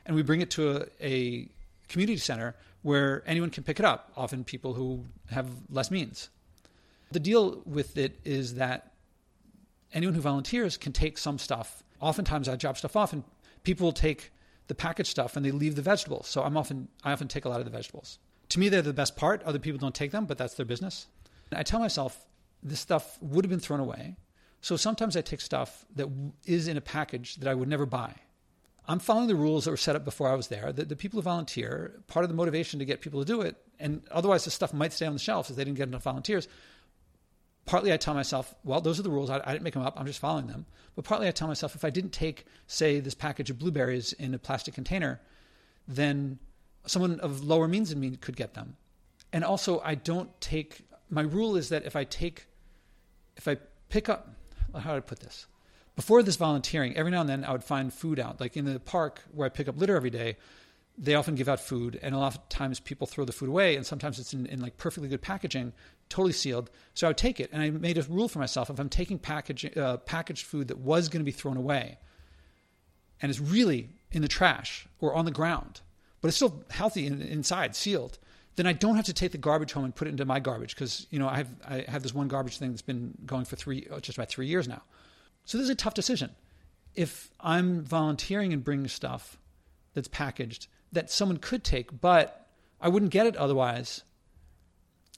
and 0.05 0.15
we 0.15 0.23
bring 0.23 0.41
it 0.41 0.51
to 0.51 0.77
a, 0.77 1.05
a 1.05 1.49
community 1.87 2.17
center 2.17 2.55
where 2.81 3.23
anyone 3.27 3.49
can 3.49 3.63
pick 3.63 3.79
it 3.79 3.85
up, 3.85 4.11
often 4.17 4.43
people 4.43 4.73
who 4.73 5.05
have 5.29 5.47
less 5.69 5.91
means. 5.91 6.29
The 7.11 7.19
deal 7.19 7.61
with 7.65 7.97
it 7.97 8.19
is 8.23 8.55
that 8.55 8.93
anyone 9.93 10.15
who 10.15 10.21
volunteers 10.21 10.77
can 10.77 10.93
take 10.93 11.17
some 11.17 11.37
stuff. 11.37 11.83
Oftentimes, 11.99 12.49
I 12.49 12.55
drop 12.55 12.77
stuff 12.77 12.95
off, 12.95 13.13
and 13.13 13.23
people 13.63 13.85
will 13.85 13.91
take 13.93 14.31
the 14.67 14.75
packaged 14.75 15.09
stuff 15.09 15.35
and 15.35 15.45
they 15.45 15.51
leave 15.51 15.75
the 15.75 15.81
vegetables. 15.81 16.29
So 16.29 16.43
I'm 16.43 16.55
often 16.55 16.87
I 17.03 17.11
often 17.11 17.27
take 17.27 17.43
a 17.43 17.49
lot 17.49 17.59
of 17.59 17.65
the 17.65 17.71
vegetables. 17.71 18.19
To 18.49 18.59
me, 18.59 18.69
they're 18.69 18.81
the 18.81 18.93
best 18.93 19.17
part. 19.17 19.43
Other 19.43 19.59
people 19.59 19.79
don't 19.79 19.93
take 19.93 20.11
them, 20.11 20.25
but 20.25 20.37
that's 20.37 20.53
their 20.53 20.65
business. 20.65 21.07
I 21.51 21.63
tell 21.63 21.81
myself 21.81 22.25
this 22.63 22.79
stuff 22.79 23.17
would 23.21 23.43
have 23.43 23.49
been 23.49 23.59
thrown 23.59 23.81
away. 23.81 24.15
So 24.61 24.77
sometimes 24.77 25.17
I 25.17 25.21
take 25.21 25.41
stuff 25.41 25.85
that 25.95 26.07
is 26.45 26.69
in 26.69 26.77
a 26.77 26.81
package 26.81 27.35
that 27.37 27.49
I 27.49 27.53
would 27.53 27.67
never 27.67 27.85
buy. 27.85 28.13
I'm 28.87 28.99
following 28.99 29.27
the 29.27 29.35
rules 29.35 29.65
that 29.65 29.71
were 29.71 29.77
set 29.77 29.95
up 29.95 30.03
before 30.03 30.29
I 30.29 30.35
was 30.35 30.47
there. 30.47 30.71
The, 30.73 30.85
the, 30.85 30.95
people 30.95 31.17
who 31.17 31.23
volunteer, 31.23 32.01
part 32.07 32.23
of 32.23 32.29
the 32.29 32.35
motivation 32.35 32.79
to 32.79 32.85
get 32.85 33.01
people 33.01 33.19
to 33.19 33.25
do 33.25 33.41
it, 33.41 33.55
and 33.79 34.01
otherwise 34.09 34.43
the 34.43 34.51
stuff 34.51 34.73
might 34.73 34.91
stay 34.91 35.05
on 35.05 35.13
the 35.13 35.19
shelves 35.19 35.49
if 35.49 35.55
they 35.55 35.63
didn't 35.63 35.77
get 35.77 35.87
enough 35.87 36.03
volunteers. 36.03 36.47
Partly 37.65 37.93
I 37.93 37.97
tell 37.97 38.15
myself, 38.15 38.55
well, 38.63 38.81
those 38.81 38.99
are 38.99 39.03
the 39.03 39.11
rules. 39.11 39.29
I, 39.29 39.39
I 39.45 39.51
didn't 39.51 39.63
make 39.63 39.75
them 39.75 39.83
up. 39.83 39.99
I'm 39.99 40.07
just 40.07 40.19
following 40.19 40.47
them. 40.47 40.65
But 40.95 41.05
partly 41.05 41.27
I 41.27 41.31
tell 41.31 41.47
myself, 41.47 41.75
if 41.75 41.85
I 41.85 41.91
didn't 41.91 42.11
take, 42.11 42.45
say, 42.65 42.99
this 42.99 43.13
package 43.13 43.51
of 43.51 43.59
blueberries 43.59 44.13
in 44.13 44.33
a 44.33 44.39
plastic 44.39 44.73
container, 44.73 45.21
then 45.87 46.39
someone 46.85 47.19
of 47.19 47.43
lower 47.43 47.67
means 47.67 47.89
than 47.89 47.99
me 47.99 48.17
could 48.17 48.35
get 48.35 48.55
them. 48.55 48.77
And 49.31 49.43
also, 49.43 49.79
I 49.81 49.95
don't 49.95 50.29
take, 50.41 50.81
my 51.09 51.21
rule 51.21 51.55
is 51.55 51.69
that 51.69 51.85
if 51.85 51.95
I 51.95 52.03
take, 52.03 52.47
if 53.37 53.47
I 53.47 53.57
pick 53.89 54.09
up, 54.09 54.33
how 54.73 54.91
do 54.91 54.97
I 54.97 54.99
put 55.01 55.19
this? 55.19 55.45
Before 55.95 56.23
this 56.23 56.35
volunteering, 56.35 56.95
every 56.95 57.11
now 57.11 57.21
and 57.21 57.29
then 57.29 57.43
I 57.43 57.51
would 57.51 57.63
find 57.63 57.93
food 57.93 58.19
out. 58.19 58.39
Like 58.39 58.55
in 58.55 58.65
the 58.65 58.79
park 58.79 59.21
where 59.33 59.45
I 59.45 59.49
pick 59.49 59.67
up 59.67 59.77
litter 59.77 59.95
every 59.95 60.09
day, 60.09 60.37
they 60.97 61.15
often 61.15 61.35
give 61.35 61.49
out 61.49 61.59
food, 61.59 61.99
and 62.01 62.13
a 62.13 62.17
lot 62.17 62.35
of 62.35 62.49
times 62.49 62.79
people 62.79 63.07
throw 63.07 63.25
the 63.25 63.31
food 63.31 63.49
away, 63.49 63.75
and 63.75 63.85
sometimes 63.85 64.19
it's 64.19 64.33
in, 64.33 64.45
in 64.45 64.61
like 64.61 64.77
perfectly 64.77 65.09
good 65.09 65.21
packaging, 65.21 65.73
totally 66.09 66.33
sealed. 66.33 66.69
So 66.93 67.07
I 67.07 67.09
would 67.09 67.17
take 67.17 67.39
it, 67.39 67.49
and 67.51 67.61
I 67.61 67.69
made 67.69 67.97
a 67.97 68.03
rule 68.03 68.27
for 68.27 68.39
myself: 68.39 68.69
if 68.69 68.79
I'm 68.79 68.89
taking 68.89 69.17
package, 69.17 69.77
uh, 69.77 69.97
packaged 69.97 70.45
food 70.45 70.67
that 70.67 70.77
was 70.77 71.09
going 71.09 71.21
to 71.21 71.25
be 71.25 71.31
thrown 71.31 71.57
away, 71.57 71.97
and 73.21 73.29
it's 73.29 73.39
really 73.39 73.89
in 74.11 74.21
the 74.21 74.27
trash 74.27 74.87
or 74.99 75.15
on 75.15 75.25
the 75.25 75.31
ground, 75.31 75.81
but 76.19 76.27
it's 76.27 76.37
still 76.37 76.63
healthy 76.69 77.07
in, 77.07 77.21
inside, 77.21 77.75
sealed, 77.75 78.19
then 78.55 78.67
I 78.67 78.73
don't 78.73 78.95
have 78.95 79.05
to 79.05 79.13
take 79.13 79.31
the 79.31 79.37
garbage 79.37 79.71
home 79.71 79.85
and 79.85 79.95
put 79.95 80.07
it 80.07 80.11
into 80.11 80.25
my 80.25 80.39
garbage 80.39 80.75
because 80.75 81.07
you 81.09 81.19
know 81.19 81.27
I 81.27 81.37
have 81.37 81.49
I 81.67 81.85
have 81.87 82.03
this 82.03 82.13
one 82.13 82.27
garbage 82.27 82.57
thing 82.57 82.69
that's 82.71 82.81
been 82.81 83.17
going 83.25 83.45
for 83.45 83.55
three 83.55 83.87
just 84.01 84.17
about 84.17 84.29
three 84.29 84.47
years 84.47 84.67
now. 84.67 84.83
So 85.45 85.57
this 85.57 85.65
is 85.65 85.71
a 85.71 85.75
tough 85.75 85.93
decision. 85.93 86.31
If 86.95 87.31
I'm 87.39 87.83
volunteering 87.83 88.53
and 88.53 88.63
bringing 88.63 88.87
stuff 88.87 89.37
that's 89.93 90.07
packaged 90.07 90.67
that 90.91 91.09
someone 91.09 91.37
could 91.37 91.63
take, 91.63 92.01
but 92.01 92.47
I 92.79 92.89
wouldn't 92.89 93.11
get 93.11 93.27
it 93.27 93.37
otherwise. 93.37 94.03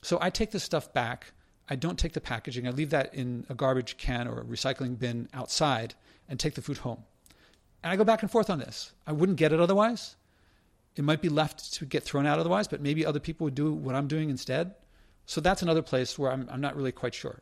So 0.02 0.18
I 0.22 0.30
take 0.30 0.52
the 0.52 0.60
stuff 0.60 0.94
back. 0.94 1.34
I 1.70 1.76
don't 1.76 1.98
take 1.98 2.14
the 2.14 2.22
packaging. 2.22 2.68
I 2.68 2.72
leave 2.72 2.90
that 2.92 3.14
in 3.14 3.46
a 3.50 3.56
garbage 3.56 3.98
can 3.98 4.28
or 4.28 4.42
a 4.42 4.44
recycling 4.44 5.00
bin 5.00 5.30
outside 5.34 5.96
and 6.28 6.40
take 6.40 6.56
the 6.56 6.62
food 6.62 6.80
home. 6.80 7.04
And 7.82 7.92
I 7.92 7.96
go 7.96 8.04
back 8.04 8.22
and 8.22 8.32
forth 8.32 8.50
on 8.50 8.60
this. 8.60 8.94
I 9.08 9.12
wouldn't 9.12 9.38
get 9.38 9.54
it 9.54 9.60
otherwise. 9.60 10.16
It 10.96 11.04
might 11.04 11.22
be 11.22 11.30
left 11.30 11.74
to 11.74 11.86
get 11.86 12.04
thrown 12.04 12.26
out 12.26 12.40
otherwise, 12.40 12.68
but 12.68 12.82
maybe 12.82 13.06
other 13.06 13.20
people 13.20 13.46
would 13.46 13.56
do 13.56 13.74
what 13.74 13.96
I'm 13.96 14.08
doing 14.08 14.30
instead. 14.30 14.76
So 15.26 15.42
that's 15.42 15.62
another 15.62 15.82
place 15.82 16.20
where 16.20 16.32
I'm, 16.32 16.48
I'm 16.52 16.62
not 16.62 16.76
really 16.76 16.92
quite 16.92 17.14
sure. 17.14 17.42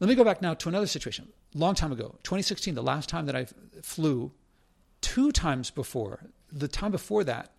Let 0.00 0.08
me 0.08 0.14
go 0.14 0.24
back 0.24 0.42
now 0.42 0.54
to 0.54 0.68
another 0.68 0.86
situation. 0.86 1.28
Long 1.54 1.74
time 1.74 1.90
ago, 1.90 2.16
2016, 2.22 2.74
the 2.74 2.82
last 2.82 3.08
time 3.08 3.26
that 3.26 3.34
I 3.34 3.46
flew, 3.82 4.32
two 5.00 5.32
times 5.32 5.70
before, 5.70 6.20
the 6.52 6.68
time 6.68 6.92
before 6.92 7.24
that 7.24 7.50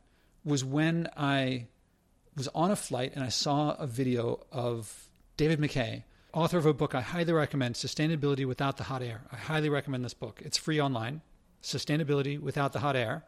was 0.45 0.63
when 0.63 1.09
I 1.17 1.67
was 2.37 2.47
on 2.55 2.71
a 2.71 2.75
flight 2.75 3.11
and 3.15 3.23
I 3.23 3.29
saw 3.29 3.71
a 3.71 3.85
video 3.85 4.45
of 4.51 5.09
David 5.35 5.59
MacKay, 5.59 6.05
author 6.33 6.57
of 6.57 6.65
a 6.65 6.73
book 6.73 6.95
I 6.95 7.01
highly 7.01 7.33
recommend, 7.33 7.75
Sustainability 7.75 8.45
Without 8.45 8.77
the 8.77 8.85
Hot 8.85 9.03
Air. 9.03 9.21
I 9.31 9.35
highly 9.35 9.69
recommend 9.69 10.05
this 10.05 10.13
book. 10.13 10.41
It's 10.43 10.57
free 10.57 10.79
online, 10.79 11.21
Sustainability 11.61 12.39
Without 12.39 12.71
the 12.71 12.79
Hot 12.79 12.95
Air, 12.95 13.25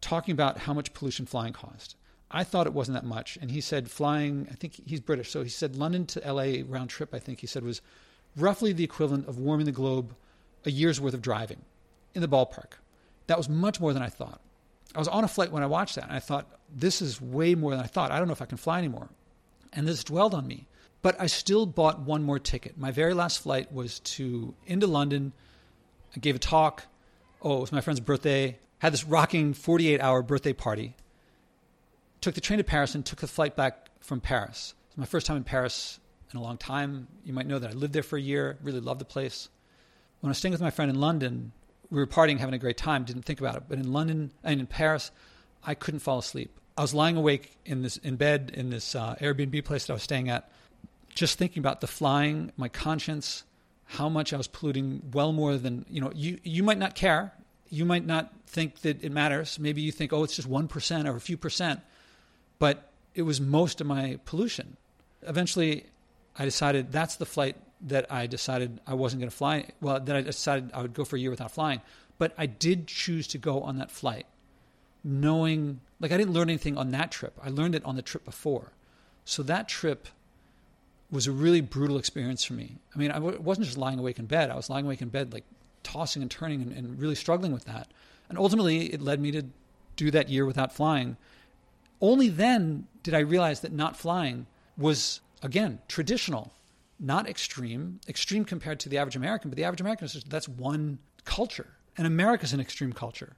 talking 0.00 0.32
about 0.32 0.58
how 0.58 0.72
much 0.72 0.94
pollution 0.94 1.26
flying 1.26 1.52
caused. 1.52 1.96
I 2.30 2.44
thought 2.44 2.66
it 2.66 2.72
wasn't 2.72 2.94
that 2.94 3.04
much. 3.04 3.36
And 3.42 3.50
he 3.50 3.60
said 3.60 3.90
flying, 3.90 4.48
I 4.50 4.54
think 4.54 4.80
he's 4.86 5.00
British, 5.00 5.30
so 5.30 5.42
he 5.42 5.50
said 5.50 5.76
London 5.76 6.06
to 6.06 6.32
LA 6.32 6.62
round 6.66 6.88
trip, 6.88 7.12
I 7.12 7.18
think 7.18 7.40
he 7.40 7.46
said 7.46 7.62
was 7.64 7.82
roughly 8.36 8.72
the 8.72 8.84
equivalent 8.84 9.28
of 9.28 9.38
warming 9.38 9.66
the 9.66 9.72
globe 9.72 10.14
a 10.64 10.70
year's 10.70 11.00
worth 11.00 11.14
of 11.14 11.22
driving 11.22 11.62
in 12.14 12.22
the 12.22 12.28
ballpark. 12.28 12.72
That 13.26 13.38
was 13.38 13.48
much 13.48 13.80
more 13.80 13.92
than 13.92 14.02
I 14.02 14.08
thought. 14.08 14.40
I 14.94 14.98
was 14.98 15.08
on 15.08 15.24
a 15.24 15.28
flight 15.28 15.52
when 15.52 15.62
I 15.62 15.66
watched 15.66 15.94
that, 15.94 16.04
and 16.04 16.12
I 16.12 16.18
thought, 16.18 16.46
this 16.74 17.00
is 17.00 17.20
way 17.20 17.54
more 17.54 17.70
than 17.70 17.80
I 17.80 17.86
thought. 17.86 18.10
I 18.10 18.18
don't 18.18 18.26
know 18.26 18.32
if 18.32 18.42
I 18.42 18.46
can 18.46 18.58
fly 18.58 18.78
anymore. 18.78 19.08
And 19.72 19.86
this 19.86 20.02
dwelled 20.02 20.34
on 20.34 20.46
me. 20.46 20.66
But 21.02 21.20
I 21.20 21.26
still 21.26 21.64
bought 21.64 22.00
one 22.00 22.22
more 22.22 22.38
ticket. 22.38 22.76
My 22.76 22.90
very 22.90 23.14
last 23.14 23.38
flight 23.38 23.72
was 23.72 24.00
to 24.00 24.54
into 24.66 24.86
London. 24.86 25.32
I 26.14 26.18
gave 26.18 26.36
a 26.36 26.40
talk. 26.40 26.84
Oh, 27.40 27.58
it 27.58 27.60
was 27.60 27.72
my 27.72 27.80
friend's 27.80 28.00
birthday. 28.00 28.58
Had 28.78 28.92
this 28.92 29.04
rocking 29.04 29.54
48 29.54 30.00
hour 30.00 30.22
birthday 30.22 30.52
party. 30.52 30.94
Took 32.20 32.34
the 32.34 32.40
train 32.40 32.58
to 32.58 32.64
Paris 32.64 32.94
and 32.94 33.06
took 33.06 33.20
the 33.20 33.26
flight 33.26 33.56
back 33.56 33.88
from 34.00 34.20
Paris. 34.20 34.74
It 34.88 34.96
was 34.96 34.98
my 34.98 35.06
first 35.06 35.26
time 35.26 35.38
in 35.38 35.44
Paris 35.44 36.00
in 36.32 36.38
a 36.38 36.42
long 36.42 36.56
time. 36.56 37.08
You 37.24 37.32
might 37.32 37.46
know 37.46 37.58
that 37.58 37.70
I 37.70 37.72
lived 37.74 37.92
there 37.92 38.02
for 38.02 38.16
a 38.16 38.20
year, 38.20 38.58
really 38.62 38.80
loved 38.80 39.00
the 39.00 39.04
place. 39.06 39.48
When 40.20 40.28
I 40.28 40.32
was 40.32 40.38
staying 40.38 40.52
with 40.52 40.60
my 40.60 40.70
friend 40.70 40.90
in 40.90 41.00
London, 41.00 41.52
we 41.90 41.98
were 41.98 42.06
partying, 42.06 42.38
having 42.38 42.54
a 42.54 42.58
great 42.58 42.76
time, 42.76 43.04
didn't 43.04 43.24
think 43.24 43.40
about 43.40 43.56
it. 43.56 43.64
But 43.68 43.78
in 43.78 43.92
London 43.92 44.32
and 44.44 44.60
in 44.60 44.66
Paris, 44.66 45.10
I 45.64 45.74
couldn't 45.74 46.00
fall 46.00 46.18
asleep. 46.18 46.50
I 46.78 46.82
was 46.82 46.94
lying 46.94 47.16
awake 47.16 47.56
in 47.66 47.82
this 47.82 47.96
in 47.98 48.16
bed 48.16 48.52
in 48.54 48.70
this 48.70 48.94
uh, 48.94 49.16
Airbnb 49.20 49.64
place 49.64 49.86
that 49.86 49.92
I 49.92 49.94
was 49.94 50.02
staying 50.02 50.28
at, 50.30 50.50
just 51.14 51.38
thinking 51.38 51.60
about 51.60 51.80
the 51.80 51.86
flying, 51.86 52.52
my 52.56 52.68
conscience, 52.68 53.44
how 53.84 54.08
much 54.08 54.32
I 54.32 54.36
was 54.36 54.46
polluting, 54.46 55.02
well 55.12 55.32
more 55.32 55.56
than 55.56 55.84
you 55.90 56.00
know. 56.00 56.12
You 56.14 56.38
you 56.42 56.62
might 56.62 56.78
not 56.78 56.94
care, 56.94 57.32
you 57.68 57.84
might 57.84 58.06
not 58.06 58.32
think 58.46 58.80
that 58.80 59.02
it 59.04 59.12
matters. 59.12 59.58
Maybe 59.58 59.82
you 59.82 59.92
think, 59.92 60.12
oh, 60.12 60.24
it's 60.24 60.36
just 60.36 60.48
one 60.48 60.68
percent 60.68 61.06
or 61.06 61.16
a 61.16 61.20
few 61.20 61.36
percent, 61.36 61.80
but 62.58 62.90
it 63.14 63.22
was 63.22 63.40
most 63.40 63.80
of 63.80 63.86
my 63.86 64.18
pollution. 64.24 64.76
Eventually, 65.22 65.86
I 66.36 66.44
decided 66.44 66.92
that's 66.92 67.16
the 67.16 67.26
flight 67.26 67.56
that 67.82 68.10
I 68.12 68.26
decided 68.26 68.80
I 68.86 68.94
wasn't 68.94 69.20
going 69.20 69.30
to 69.30 69.36
fly. 69.36 69.66
Well, 69.80 70.00
then 70.00 70.16
I 70.16 70.20
decided 70.22 70.70
I 70.74 70.82
would 70.82 70.94
go 70.94 71.04
for 71.04 71.16
a 71.16 71.18
year 71.18 71.30
without 71.30 71.50
flying. 71.50 71.80
But 72.18 72.34
I 72.36 72.46
did 72.46 72.86
choose 72.86 73.26
to 73.28 73.38
go 73.38 73.62
on 73.62 73.78
that 73.78 73.90
flight, 73.90 74.26
knowing 75.02 75.80
like 76.00 76.12
I 76.12 76.16
didn't 76.16 76.32
learn 76.32 76.48
anything 76.48 76.76
on 76.76 76.90
that 76.90 77.10
trip. 77.10 77.38
I 77.42 77.48
learned 77.48 77.74
it 77.74 77.84
on 77.84 77.96
the 77.96 78.02
trip 78.02 78.24
before. 78.24 78.72
So 79.24 79.42
that 79.44 79.68
trip 79.68 80.08
was 81.10 81.26
a 81.26 81.32
really 81.32 81.60
brutal 81.60 81.98
experience 81.98 82.44
for 82.44 82.54
me. 82.54 82.76
I 82.94 82.98
mean, 82.98 83.10
I 83.10 83.14
w- 83.14 83.40
wasn't 83.40 83.66
just 83.66 83.78
lying 83.78 83.98
awake 83.98 84.18
in 84.18 84.26
bed. 84.26 84.50
I 84.50 84.56
was 84.56 84.70
lying 84.70 84.86
awake 84.86 85.02
in 85.02 85.08
bed, 85.08 85.32
like 85.32 85.44
tossing 85.82 86.22
and 86.22 86.30
turning 86.30 86.62
and, 86.62 86.72
and 86.72 86.98
really 86.98 87.14
struggling 87.14 87.52
with 87.52 87.64
that. 87.64 87.88
And 88.28 88.38
ultimately, 88.38 88.92
it 88.92 89.00
led 89.00 89.20
me 89.20 89.30
to 89.32 89.44
do 89.96 90.10
that 90.12 90.28
year 90.28 90.46
without 90.46 90.72
flying. 90.72 91.16
Only 92.00 92.28
then 92.28 92.86
did 93.02 93.12
I 93.12 93.18
realize 93.18 93.60
that 93.60 93.72
not 93.72 93.96
flying 93.96 94.46
was 94.78 95.20
again, 95.42 95.80
traditional, 95.88 96.52
not 96.98 97.28
extreme, 97.28 98.00
extreme 98.08 98.44
compared 98.44 98.80
to 98.80 98.88
the 98.88 98.98
average 98.98 99.16
American, 99.16 99.50
but 99.50 99.56
the 99.56 99.64
average 99.64 99.80
American 99.80 100.04
is 100.04 100.12
just, 100.12 100.28
that's 100.28 100.48
one 100.48 100.98
culture. 101.24 101.66
And 101.96 102.06
America's 102.06 102.52
an 102.52 102.60
extreme 102.60 102.92
culture. 102.92 103.36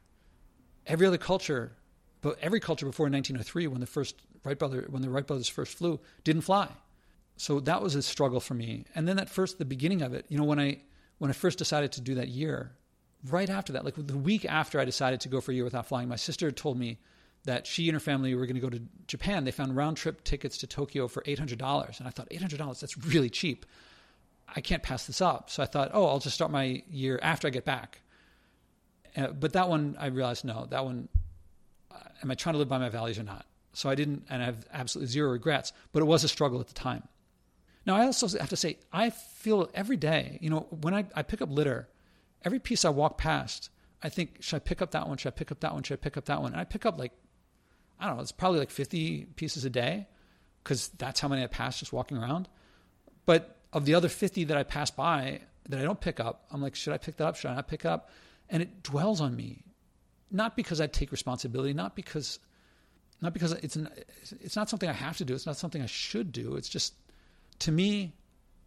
Every 0.86 1.06
other 1.06 1.18
culture, 1.18 1.72
but 2.20 2.38
every 2.40 2.60
culture 2.60 2.86
before 2.86 3.04
1903, 3.04 3.66
when 3.68 3.80
the 3.80 3.86
first 3.86 4.16
Wright 4.44 4.58
brother, 4.58 4.86
when 4.90 5.02
the 5.02 5.10
Wright 5.10 5.26
brothers 5.26 5.48
first 5.48 5.76
flew, 5.78 6.00
didn't 6.24 6.42
fly. 6.42 6.68
So 7.36 7.60
that 7.60 7.82
was 7.82 7.94
a 7.94 8.02
struggle 8.02 8.40
for 8.40 8.54
me. 8.54 8.84
And 8.94 9.06
then 9.06 9.16
that 9.16 9.28
first, 9.28 9.58
the 9.58 9.64
beginning 9.64 10.02
of 10.02 10.12
it, 10.12 10.26
you 10.28 10.38
know, 10.38 10.44
when 10.44 10.60
I 10.60 10.82
when 11.18 11.30
I 11.30 11.34
first 11.34 11.58
decided 11.58 11.92
to 11.92 12.00
do 12.00 12.16
that 12.16 12.28
year, 12.28 12.72
right 13.28 13.48
after 13.48 13.72
that, 13.74 13.84
like 13.84 13.94
the 13.96 14.16
week 14.16 14.44
after 14.44 14.80
I 14.80 14.84
decided 14.84 15.20
to 15.20 15.28
go 15.28 15.40
for 15.40 15.52
a 15.52 15.54
year 15.54 15.64
without 15.64 15.86
flying, 15.86 16.08
my 16.08 16.16
sister 16.16 16.50
told 16.50 16.78
me 16.78 16.98
that 17.44 17.66
she 17.66 17.88
and 17.88 17.94
her 17.94 18.00
family 18.00 18.34
were 18.34 18.46
going 18.46 18.54
to 18.54 18.60
go 18.60 18.70
to 18.70 18.80
Japan. 19.06 19.44
They 19.44 19.50
found 19.50 19.76
round 19.76 19.96
trip 19.96 20.22
tickets 20.24 20.58
to 20.58 20.66
Tokyo 20.66 21.08
for 21.08 21.22
$800. 21.22 21.98
And 21.98 22.06
I 22.06 22.10
thought, 22.10 22.28
$800, 22.30 22.80
that's 22.80 22.96
really 22.98 23.30
cheap. 23.30 23.66
I 24.54 24.60
can't 24.60 24.82
pass 24.82 25.06
this 25.06 25.20
up. 25.20 25.50
So 25.50 25.62
I 25.62 25.66
thought, 25.66 25.90
oh, 25.92 26.06
I'll 26.06 26.18
just 26.18 26.34
start 26.34 26.50
my 26.50 26.82
year 26.90 27.18
after 27.22 27.48
I 27.48 27.50
get 27.50 27.64
back. 27.64 28.00
Uh, 29.16 29.28
but 29.28 29.54
that 29.54 29.68
one, 29.68 29.96
I 29.98 30.06
realized, 30.06 30.44
no, 30.44 30.66
that 30.70 30.84
one, 30.84 31.08
uh, 31.90 31.96
am 32.22 32.30
I 32.30 32.34
trying 32.34 32.54
to 32.54 32.58
live 32.58 32.68
by 32.68 32.78
my 32.78 32.88
values 32.88 33.18
or 33.18 33.24
not? 33.24 33.46
So 33.74 33.88
I 33.88 33.94
didn't, 33.94 34.26
and 34.30 34.42
I 34.42 34.46
have 34.46 34.66
absolutely 34.72 35.10
zero 35.10 35.30
regrets, 35.30 35.72
but 35.92 36.00
it 36.00 36.06
was 36.06 36.24
a 36.24 36.28
struggle 36.28 36.60
at 36.60 36.68
the 36.68 36.74
time. 36.74 37.08
Now, 37.84 37.96
I 37.96 38.04
also 38.04 38.38
have 38.38 38.50
to 38.50 38.56
say, 38.56 38.78
I 38.92 39.10
feel 39.10 39.68
every 39.74 39.96
day, 39.96 40.38
you 40.40 40.50
know, 40.50 40.66
when 40.70 40.94
I, 40.94 41.06
I 41.14 41.22
pick 41.22 41.42
up 41.42 41.50
litter, 41.50 41.88
every 42.44 42.58
piece 42.60 42.84
I 42.84 42.90
walk 42.90 43.18
past, 43.18 43.70
I 44.02 44.08
think, 44.08 44.36
should 44.40 44.56
I 44.56 44.60
pick 44.60 44.82
up 44.82 44.92
that 44.92 45.08
one? 45.08 45.16
Should 45.16 45.28
I 45.28 45.36
pick 45.36 45.50
up 45.50 45.60
that 45.60 45.72
one? 45.72 45.82
Should 45.82 45.94
I 45.94 46.02
pick 46.02 46.16
up 46.16 46.26
that 46.26 46.40
one? 46.40 46.52
And 46.52 46.60
I 46.60 46.64
pick 46.64 46.86
up 46.86 46.98
like 46.98 47.12
I 48.02 48.06
don't 48.06 48.16
know, 48.16 48.22
it's 48.22 48.32
probably 48.32 48.58
like 48.58 48.70
50 48.70 49.26
pieces 49.36 49.64
a 49.64 49.70
day 49.70 50.08
because 50.64 50.88
that's 50.98 51.20
how 51.20 51.28
many 51.28 51.44
I 51.44 51.46
pass 51.46 51.78
just 51.78 51.92
walking 51.92 52.16
around. 52.16 52.48
But 53.26 53.56
of 53.72 53.84
the 53.84 53.94
other 53.94 54.08
50 54.08 54.42
that 54.44 54.56
I 54.56 54.64
pass 54.64 54.90
by 54.90 55.42
that 55.68 55.78
I 55.78 55.84
don't 55.84 56.00
pick 56.00 56.18
up, 56.18 56.44
I'm 56.50 56.60
like, 56.60 56.74
should 56.74 56.92
I 56.92 56.98
pick 56.98 57.16
that 57.18 57.26
up? 57.28 57.36
Should 57.36 57.52
I 57.52 57.54
not 57.54 57.68
pick 57.68 57.84
up? 57.84 58.10
And 58.50 58.60
it 58.60 58.82
dwells 58.82 59.20
on 59.20 59.36
me, 59.36 59.62
not 60.32 60.56
because 60.56 60.80
I 60.80 60.88
take 60.88 61.12
responsibility, 61.12 61.72
not 61.74 61.94
because, 61.94 62.40
not 63.20 63.32
because 63.32 63.52
it's 63.52 63.76
an, 63.76 63.88
it's 64.40 64.56
not 64.56 64.68
something 64.68 64.88
I 64.88 64.94
have 64.94 65.16
to 65.18 65.24
do. 65.24 65.34
It's 65.34 65.46
not 65.46 65.56
something 65.56 65.80
I 65.80 65.86
should 65.86 66.32
do. 66.32 66.56
It's 66.56 66.68
just, 66.68 66.94
to 67.60 67.70
me, 67.70 68.14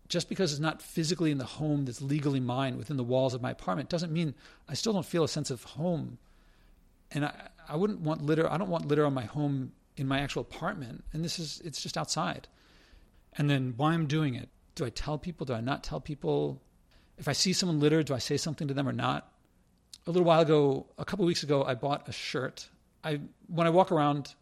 just 0.08 0.30
because 0.30 0.54
it's 0.54 0.62
not 0.62 0.82
physically 0.82 1.32
in 1.32 1.40
the 1.40 1.44
home 1.44 1.84
that's 1.84 2.02
legally 2.02 2.40
mine 2.40 2.78
within 2.78 2.96
the 2.96 3.04
walls 3.04 3.34
of 3.34 3.42
my 3.42 3.52
apartment 3.52 3.90
doesn't 3.90 4.14
mean 4.14 4.34
I 4.70 4.76
still 4.76 4.94
don't 4.94 5.06
feel 5.06 5.26
a 5.26 5.28
sense 5.28 5.52
of 5.52 5.62
home. 5.64 6.20
And 7.12 7.26
I, 7.26 7.50
I 7.68 7.76
wouldn't 7.76 8.02
want 8.02 8.22
litter. 8.22 8.52
I 8.52 8.58
don't 8.58 8.70
want 8.70 8.88
litter 8.88 9.06
on 9.06 9.14
my 9.14 9.26
home 9.26 9.72
in 9.98 10.08
my 10.08 10.20
actual 10.20 10.42
apartment. 10.42 11.04
And 11.14 11.24
this 11.24 11.40
is, 11.40 11.62
it's 11.64 11.82
just 11.82 11.98
outside. 11.98 12.48
And 13.38 13.50
then 13.50 13.74
why 13.78 13.94
I'm 13.94 14.08
doing 14.08 14.36
it. 14.36 14.50
Do 14.76 14.86
I 14.86 14.90
tell 14.90 15.18
people? 15.18 15.46
Do 15.46 15.54
I 15.54 15.62
not 15.62 15.84
tell 15.84 16.00
people? 16.00 16.62
If 17.18 17.28
I 17.28 17.34
see 17.34 17.54
someone 17.54 17.80
litter, 17.80 18.04
do 18.04 18.14
I 18.14 18.20
say 18.20 18.38
something 18.38 18.68
to 18.68 18.74
them 18.74 18.88
or 18.88 18.94
not? 18.94 19.32
A 20.06 20.12
little 20.12 20.26
while 20.26 20.42
ago, 20.42 20.88
a 20.98 21.06
couple 21.06 21.26
weeks 21.26 21.44
ago, 21.44 21.64
I 21.64 21.76
bought 21.76 22.08
a 22.08 22.12
shirt. 22.12 22.70
I 23.04 23.22
when 23.48 23.68
I 23.68 23.70
walk 23.70 23.92
around, 23.92 24.36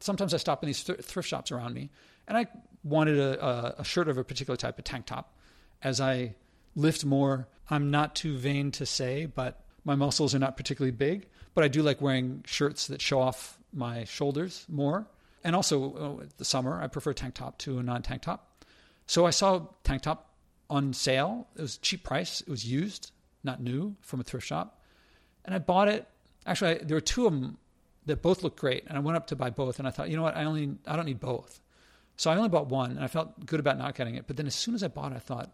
sometimes 0.00 0.34
I 0.34 0.36
stop 0.36 0.62
in 0.62 0.66
these 0.66 0.84
th- 0.84 1.00
thrift 1.00 1.28
shops 1.28 1.50
around 1.50 1.74
me, 1.74 1.90
and 2.28 2.36
I 2.36 2.46
wanted 2.84 3.18
a, 3.18 3.44
a, 3.44 3.74
a 3.78 3.84
shirt 3.84 4.08
of 4.08 4.18
a 4.18 4.24
particular 4.24 4.56
type, 4.56 4.78
a 4.78 4.82
tank 4.82 5.06
top. 5.06 5.34
As 5.82 6.00
I 6.00 6.34
lift 6.76 7.04
more, 7.04 7.48
I'm 7.70 7.90
not 7.90 8.14
too 8.14 8.36
vain 8.36 8.70
to 8.72 8.86
say, 8.86 9.26
but 9.26 9.61
my 9.84 9.94
muscles 9.94 10.34
are 10.34 10.38
not 10.38 10.56
particularly 10.56 10.92
big 10.92 11.26
but 11.54 11.64
I 11.64 11.68
do 11.68 11.82
like 11.82 12.00
wearing 12.00 12.44
shirts 12.46 12.86
that 12.86 13.00
show 13.00 13.20
off 13.20 13.58
my 13.72 14.04
shoulders 14.04 14.64
more. 14.68 15.06
And 15.44 15.56
also, 15.56 16.20
uh, 16.20 16.26
the 16.38 16.44
summer, 16.44 16.80
I 16.80 16.86
prefer 16.86 17.12
tank 17.12 17.34
top 17.34 17.58
to 17.58 17.78
a 17.78 17.82
non 17.82 18.02
tank 18.02 18.22
top. 18.22 18.64
So 19.06 19.26
I 19.26 19.30
saw 19.30 19.66
tank 19.82 20.02
top 20.02 20.34
on 20.70 20.92
sale. 20.92 21.48
It 21.56 21.62
was 21.62 21.78
cheap 21.78 22.04
price. 22.04 22.40
It 22.40 22.48
was 22.48 22.64
used, 22.64 23.10
not 23.42 23.60
new, 23.60 23.96
from 24.00 24.20
a 24.20 24.22
thrift 24.22 24.46
shop. 24.46 24.80
And 25.44 25.54
I 25.54 25.58
bought 25.58 25.88
it. 25.88 26.06
Actually, 26.46 26.80
I, 26.80 26.84
there 26.84 26.96
were 26.96 27.00
two 27.00 27.26
of 27.26 27.32
them 27.32 27.58
that 28.06 28.22
both 28.22 28.42
looked 28.42 28.58
great, 28.58 28.84
and 28.86 28.96
I 28.96 29.00
went 29.00 29.16
up 29.16 29.26
to 29.28 29.36
buy 29.36 29.50
both. 29.50 29.78
And 29.78 29.88
I 29.88 29.90
thought, 29.90 30.08
you 30.08 30.16
know 30.16 30.22
what? 30.22 30.36
I 30.36 30.44
only 30.44 30.76
I 30.86 30.96
don't 30.96 31.06
need 31.06 31.20
both. 31.20 31.60
So 32.16 32.30
I 32.30 32.36
only 32.36 32.48
bought 32.48 32.68
one, 32.68 32.92
and 32.92 33.00
I 33.00 33.08
felt 33.08 33.44
good 33.44 33.58
about 33.58 33.78
not 33.78 33.96
getting 33.96 34.14
it. 34.14 34.26
But 34.26 34.36
then 34.36 34.46
as 34.46 34.54
soon 34.54 34.74
as 34.74 34.82
I 34.82 34.88
bought 34.88 35.12
it, 35.12 35.16
I 35.16 35.18
thought, 35.18 35.50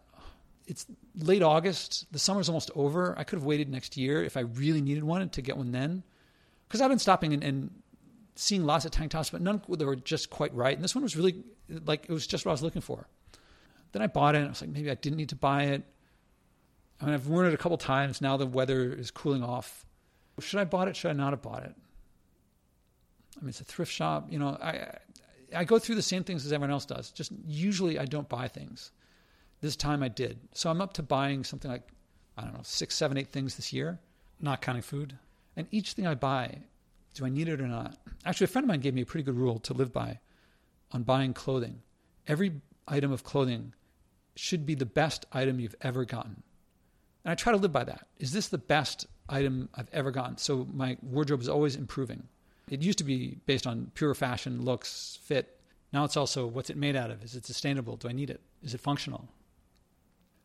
it's 0.69 0.85
late 1.15 1.41
August. 1.41 2.05
The 2.11 2.19
summer's 2.19 2.47
almost 2.47 2.69
over. 2.75 3.17
I 3.17 3.23
could 3.23 3.37
have 3.37 3.45
waited 3.45 3.69
next 3.69 3.97
year 3.97 4.23
if 4.23 4.37
I 4.37 4.41
really 4.41 4.81
needed 4.81 5.03
one 5.03 5.27
to 5.27 5.41
get 5.41 5.57
one 5.57 5.71
then. 5.71 6.03
Because 6.67 6.81
I've 6.81 6.89
been 6.89 6.99
stopping 6.99 7.33
and, 7.33 7.43
and, 7.43 7.71
seeing 8.35 8.63
lots 8.63 8.85
of 8.85 8.91
tank 8.91 9.11
tops, 9.11 9.31
but 9.31 9.41
none 9.41 9.61
that 9.67 9.85
were 9.85 9.97
just 9.97 10.29
quite 10.29 10.53
right. 10.53 10.73
And 10.73 10.81
this 10.81 10.95
one 10.95 11.03
was 11.03 11.17
really 11.17 11.43
like 11.83 12.05
it 12.07 12.13
was 12.13 12.25
just 12.25 12.45
what 12.45 12.51
I 12.51 12.53
was 12.53 12.63
looking 12.63 12.81
for. 12.81 13.05
Then 13.91 14.01
I 14.01 14.07
bought 14.07 14.35
it. 14.35 14.37
And 14.37 14.47
I 14.47 14.49
was 14.49 14.61
like, 14.61 14.69
maybe 14.69 14.89
I 14.89 14.95
didn't 14.95 15.17
need 15.17 15.29
to 15.29 15.35
buy 15.35 15.63
it. 15.63 15.83
I 17.01 17.05
mean, 17.05 17.15
I've 17.15 17.27
worn 17.27 17.47
it 17.47 17.53
a 17.53 17.57
couple 17.57 17.77
times. 17.77 18.21
Now 18.21 18.37
the 18.37 18.45
weather 18.45 18.93
is 18.93 19.11
cooling 19.11 19.43
off. 19.43 19.85
Should 20.39 20.59
I 20.59 20.63
bought 20.63 20.87
it? 20.87 20.95
Should 20.95 21.09
I 21.09 21.13
not 21.13 21.33
have 21.33 21.41
bought 21.41 21.63
it? 21.63 21.75
I 23.37 23.41
mean, 23.41 23.49
it's 23.49 23.59
a 23.59 23.65
thrift 23.65 23.91
shop. 23.91 24.27
You 24.29 24.39
know, 24.39 24.57
I 24.61 24.99
I 25.53 25.65
go 25.65 25.77
through 25.77 25.95
the 25.95 26.01
same 26.01 26.23
things 26.23 26.45
as 26.45 26.53
everyone 26.53 26.71
else 26.71 26.85
does. 26.85 27.11
Just 27.11 27.33
usually 27.45 27.99
I 27.99 28.05
don't 28.05 28.29
buy 28.29 28.47
things. 28.47 28.91
This 29.61 29.75
time 29.75 30.03
I 30.03 30.07
did. 30.07 30.39
So 30.53 30.69
I'm 30.69 30.81
up 30.81 30.93
to 30.93 31.03
buying 31.03 31.43
something 31.43 31.69
like, 31.69 31.87
I 32.37 32.43
don't 32.43 32.53
know, 32.53 32.61
six, 32.63 32.95
seven, 32.95 33.17
eight 33.17 33.31
things 33.31 33.55
this 33.55 33.73
year, 33.73 33.99
not 34.39 34.61
counting 34.61 34.81
food. 34.81 35.17
And 35.55 35.67
each 35.71 35.93
thing 35.93 36.07
I 36.07 36.15
buy, 36.15 36.59
do 37.13 37.25
I 37.25 37.29
need 37.29 37.49
it 37.49 37.59
or 37.59 37.67
not? 37.67 37.97
Actually, 38.25 38.45
a 38.45 38.47
friend 38.47 38.63
of 38.63 38.69
mine 38.69 38.79
gave 38.79 38.93
me 38.93 39.01
a 39.01 39.05
pretty 39.05 39.23
good 39.23 39.37
rule 39.37 39.59
to 39.59 39.73
live 39.73 39.91
by 39.91 40.19
on 40.91 41.03
buying 41.03 41.33
clothing. 41.33 41.81
Every 42.27 42.61
item 42.87 43.11
of 43.11 43.23
clothing 43.23 43.73
should 44.35 44.65
be 44.65 44.75
the 44.75 44.85
best 44.85 45.25
item 45.33 45.59
you've 45.59 45.75
ever 45.81 46.05
gotten. 46.05 46.43
And 47.25 47.31
I 47.31 47.35
try 47.35 47.51
to 47.51 47.57
live 47.57 47.73
by 47.73 47.83
that. 47.83 48.07
Is 48.17 48.31
this 48.31 48.47
the 48.47 48.57
best 48.57 49.07
item 49.27 49.67
I've 49.75 49.89
ever 49.91 50.11
gotten? 50.11 50.37
So 50.37 50.65
my 50.73 50.97
wardrobe 51.01 51.41
is 51.41 51.49
always 51.49 51.75
improving. 51.75 52.23
It 52.69 52.81
used 52.81 52.99
to 52.99 53.03
be 53.03 53.39
based 53.45 53.67
on 53.67 53.91
pure 53.95 54.13
fashion, 54.13 54.63
looks, 54.63 55.19
fit. 55.21 55.59
Now 55.91 56.05
it's 56.05 56.15
also 56.15 56.47
what's 56.47 56.69
it 56.69 56.77
made 56.77 56.95
out 56.95 57.11
of? 57.11 57.23
Is 57.23 57.35
it 57.35 57.45
sustainable? 57.45 57.97
Do 57.97 58.07
I 58.07 58.13
need 58.13 58.29
it? 58.29 58.41
Is 58.63 58.73
it 58.73 58.79
functional? 58.79 59.27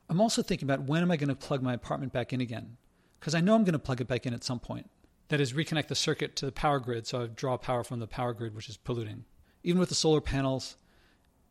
I'm 0.09 0.21
also 0.21 0.43
thinking 0.43 0.67
about 0.67 0.83
when 0.83 1.03
am 1.03 1.11
I 1.11 1.17
going 1.17 1.29
to 1.29 1.35
plug 1.35 1.63
my 1.63 1.75
apartment 1.75 2.13
back 2.13 2.33
in 2.33 2.41
again? 2.41 2.77
Because 3.19 3.35
I 3.35 3.41
know 3.41 3.55
I'm 3.55 3.65
going 3.65 3.73
to 3.73 3.79
plug 3.79 4.01
it 4.01 4.09
back 4.09 4.27
in 4.27 4.35
at 4.35 4.45
some 4.45 4.61
point. 4.61 4.91
That 5.29 5.41
is, 5.41 5.55
reconnect 5.55 5.89
the 5.89 5.95
circuit 5.95 6.37
to 6.37 6.47
the 6.47 6.53
power 6.53 6.79
grid 6.79 7.07
so 7.07 7.23
I 7.23 7.27
draw 7.27 7.57
power 7.57 7.83
from 7.83 7.99
the 7.99 8.07
power 8.07 8.35
grid, 8.35 8.55
which 8.55 8.69
is 8.69 8.77
polluting. 8.77 9.25
Even 9.63 9.81
with 9.81 9.89
the 9.89 9.95
solar 9.95 10.21
panels, 10.21 10.77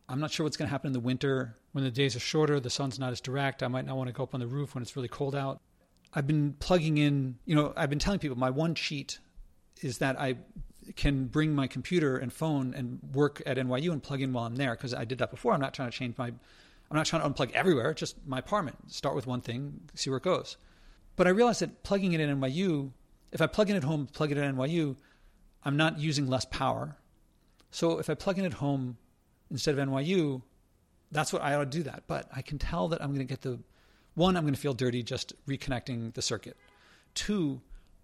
I'm 0.08 0.20
not 0.20 0.32
sure 0.32 0.44
what's 0.44 0.58
going 0.58 0.68
to 0.68 0.72
happen 0.72 0.88
in 0.88 0.94
the 0.94 1.00
winter 1.00 1.58
when 1.72 1.84
the 1.84 1.92
days 1.92 2.16
are 2.16 2.20
shorter, 2.20 2.60
the 2.60 2.70
sun's 2.70 3.00
not 3.00 3.12
as 3.12 3.20
direct. 3.20 3.63
I 3.63 3.68
might 3.68 3.86
not 3.86 3.98
want 3.98 4.08
to 4.08 4.13
go 4.13 4.24
up 4.24 4.34
on 4.34 4.39
the 4.39 4.48
roof 4.48 4.76
when 4.76 4.82
it's 4.82 4.96
really 4.96 5.08
cold 5.08 5.36
out. 5.36 5.60
I've 6.13 6.28
been 6.28 6.54
plugging 6.60 7.00
in, 7.00 7.38
you 7.46 7.56
know, 7.56 7.74
I've 7.76 7.89
been 7.89 8.00
telling 8.00 8.20
people 8.20 8.38
my 8.38 8.52
one 8.52 8.76
cheat 8.76 9.18
is 9.82 9.98
that 9.98 10.20
I 10.20 10.36
can 10.96 11.26
bring 11.26 11.56
my 11.56 11.66
computer 11.66 12.18
and 12.18 12.32
phone 12.32 12.74
and 12.76 13.00
work 13.13 13.42
at 13.46 13.58
NYU 13.58 13.92
and 13.92 14.04
plug 14.04 14.22
in 14.22 14.34
while 14.34 14.46
I'm 14.46 14.56
there 14.56 14.76
because 14.76 14.94
I 14.94 15.06
did 15.06 15.18
that 15.18 15.32
before. 15.32 15.54
I'm 15.54 15.62
not 15.62 15.74
trying 15.74 15.89
to 15.89 15.98
change 15.98 16.18
my, 16.18 16.34
I'm 16.93 16.97
not 16.97 17.08
trying 17.08 17.23
to 17.23 17.27
unplug 17.27 17.51
everywhere, 17.53 17.91
just 17.95 18.17
my 18.27 18.38
apartment. 18.38 18.91
Start 18.91 19.15
with 19.15 19.25
one 19.25 19.41
thing, 19.41 19.82
see 19.95 20.12
where 20.12 20.17
it 20.17 20.23
goes. 20.23 20.58
But 21.15 21.25
I 21.25 21.32
realized 21.32 21.62
that 21.62 21.82
plugging 21.82 22.13
it 22.13 22.19
in 22.19 22.39
NYU, 22.39 22.91
if 23.32 23.41
I 23.41 23.47
plug 23.47 23.71
in 23.71 23.75
at 23.75 23.84
home, 23.84 24.06
plug 24.06 24.32
it 24.32 24.38
in 24.38 24.56
NYU, 24.56 24.95
I'm 25.63 25.75
not 25.75 25.97
using 25.97 26.27
less 26.27 26.45
power. 26.45 26.95
So 27.71 27.97
if 27.97 28.12
I 28.12 28.13
plug 28.13 28.38
in 28.38 28.45
at 28.45 28.53
home 28.53 28.97
instead 29.49 29.75
of 29.75 29.89
NYU, 29.89 30.43
that's 31.12 31.34
what 31.34 31.41
I 31.41 31.56
ought 31.56 31.71
to 31.71 31.77
do 31.77 31.82
that. 31.82 32.03
But 32.06 32.27
I 32.32 32.43
can 32.43 32.60
tell 32.60 32.88
that 32.89 33.01
I'm 33.01 33.08
going 33.08 33.25
to 33.25 33.32
get 33.32 33.41
the 33.41 33.58
one, 34.13 34.38
I'm 34.38 34.43
going 34.43 34.53
to 34.53 34.60
feel 34.60 34.75
dirty 34.75 35.01
just 35.01 35.34
reconnecting 35.47 36.13
the 36.13 36.21
circuit. 36.21 36.58
Two, 37.15 37.60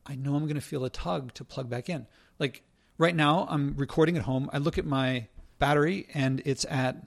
I 0.08 0.16
know 0.16 0.34
I'm 0.34 0.46
going 0.46 0.56
to 0.56 0.62
feel 0.62 0.84
a 0.84 0.90
tug 0.90 1.36
to 1.36 1.44
plug 1.44 1.70
back 1.70 1.90
in. 1.90 2.08
Like 2.40 2.64
right 2.98 3.16
now, 3.16 3.46
I'm 3.52 3.76
recording 3.78 4.18
at 4.18 4.24
home. 4.24 4.50
I 4.52 4.58
look 4.58 4.80
at 4.80 4.86
my 4.88 5.28
battery 5.60 6.08
and 6.16 6.42
it's 6.44 6.66
at 6.68 7.06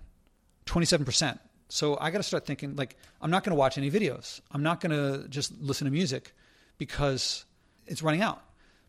27%. 0.67 1.41
So 1.73 1.97
I 1.99 2.11
got 2.11 2.19
to 2.19 2.23
start 2.23 2.45
thinking 2.45 2.77
like, 2.77 2.97
I'm 3.23 3.31
not 3.31 3.45
going 3.45 3.53
to 3.53 3.59
watch 3.59 3.79
any 3.79 3.91
videos. 3.91 4.43
I'm 4.51 4.63
not 4.63 4.83
going 4.83 4.93
to 4.93 5.27
just 5.29 5.59
listen 5.59 5.87
to 5.87 5.91
music 5.91 6.35
because 6.77 7.47
it's 7.87 8.03
running 8.03 8.21
out. 8.21 8.43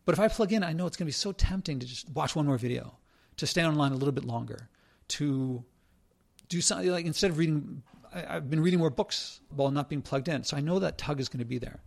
But 0.03 0.11
if 0.11 0.19
I 0.19 0.27
plug 0.27 0.51
in, 0.51 0.65
I 0.65 0.73
know 0.73 0.85
it's 0.85 0.97
going 0.97 1.05
to 1.05 1.07
be 1.07 1.13
so 1.13 1.31
tempting 1.31 1.79
to 1.79 1.87
just 1.87 2.09
watch 2.09 2.35
one 2.35 2.45
more 2.45 2.57
video, 2.57 2.97
to 3.37 3.47
stay 3.47 3.63
online 3.63 3.93
a 3.93 3.95
little 3.95 4.11
bit 4.11 4.25
longer, 4.25 4.67
to 5.07 5.63
do 6.49 6.59
something 6.59 6.91
like 6.91 7.05
instead 7.05 7.31
of 7.31 7.37
reading, 7.37 7.83
I, 8.13 8.35
I've 8.35 8.49
been 8.49 8.61
reading 8.61 8.79
more 8.79 8.89
books 8.89 9.39
while 9.55 9.71
not 9.71 9.87
being 9.87 10.01
plugged 10.01 10.27
in. 10.27 10.43
So 10.43 10.57
I 10.57 10.59
know 10.59 10.79
that 10.79 10.97
tug 10.97 11.21
is 11.21 11.29
going 11.29 11.39
to 11.39 11.45
be 11.45 11.59
there. 11.59 11.79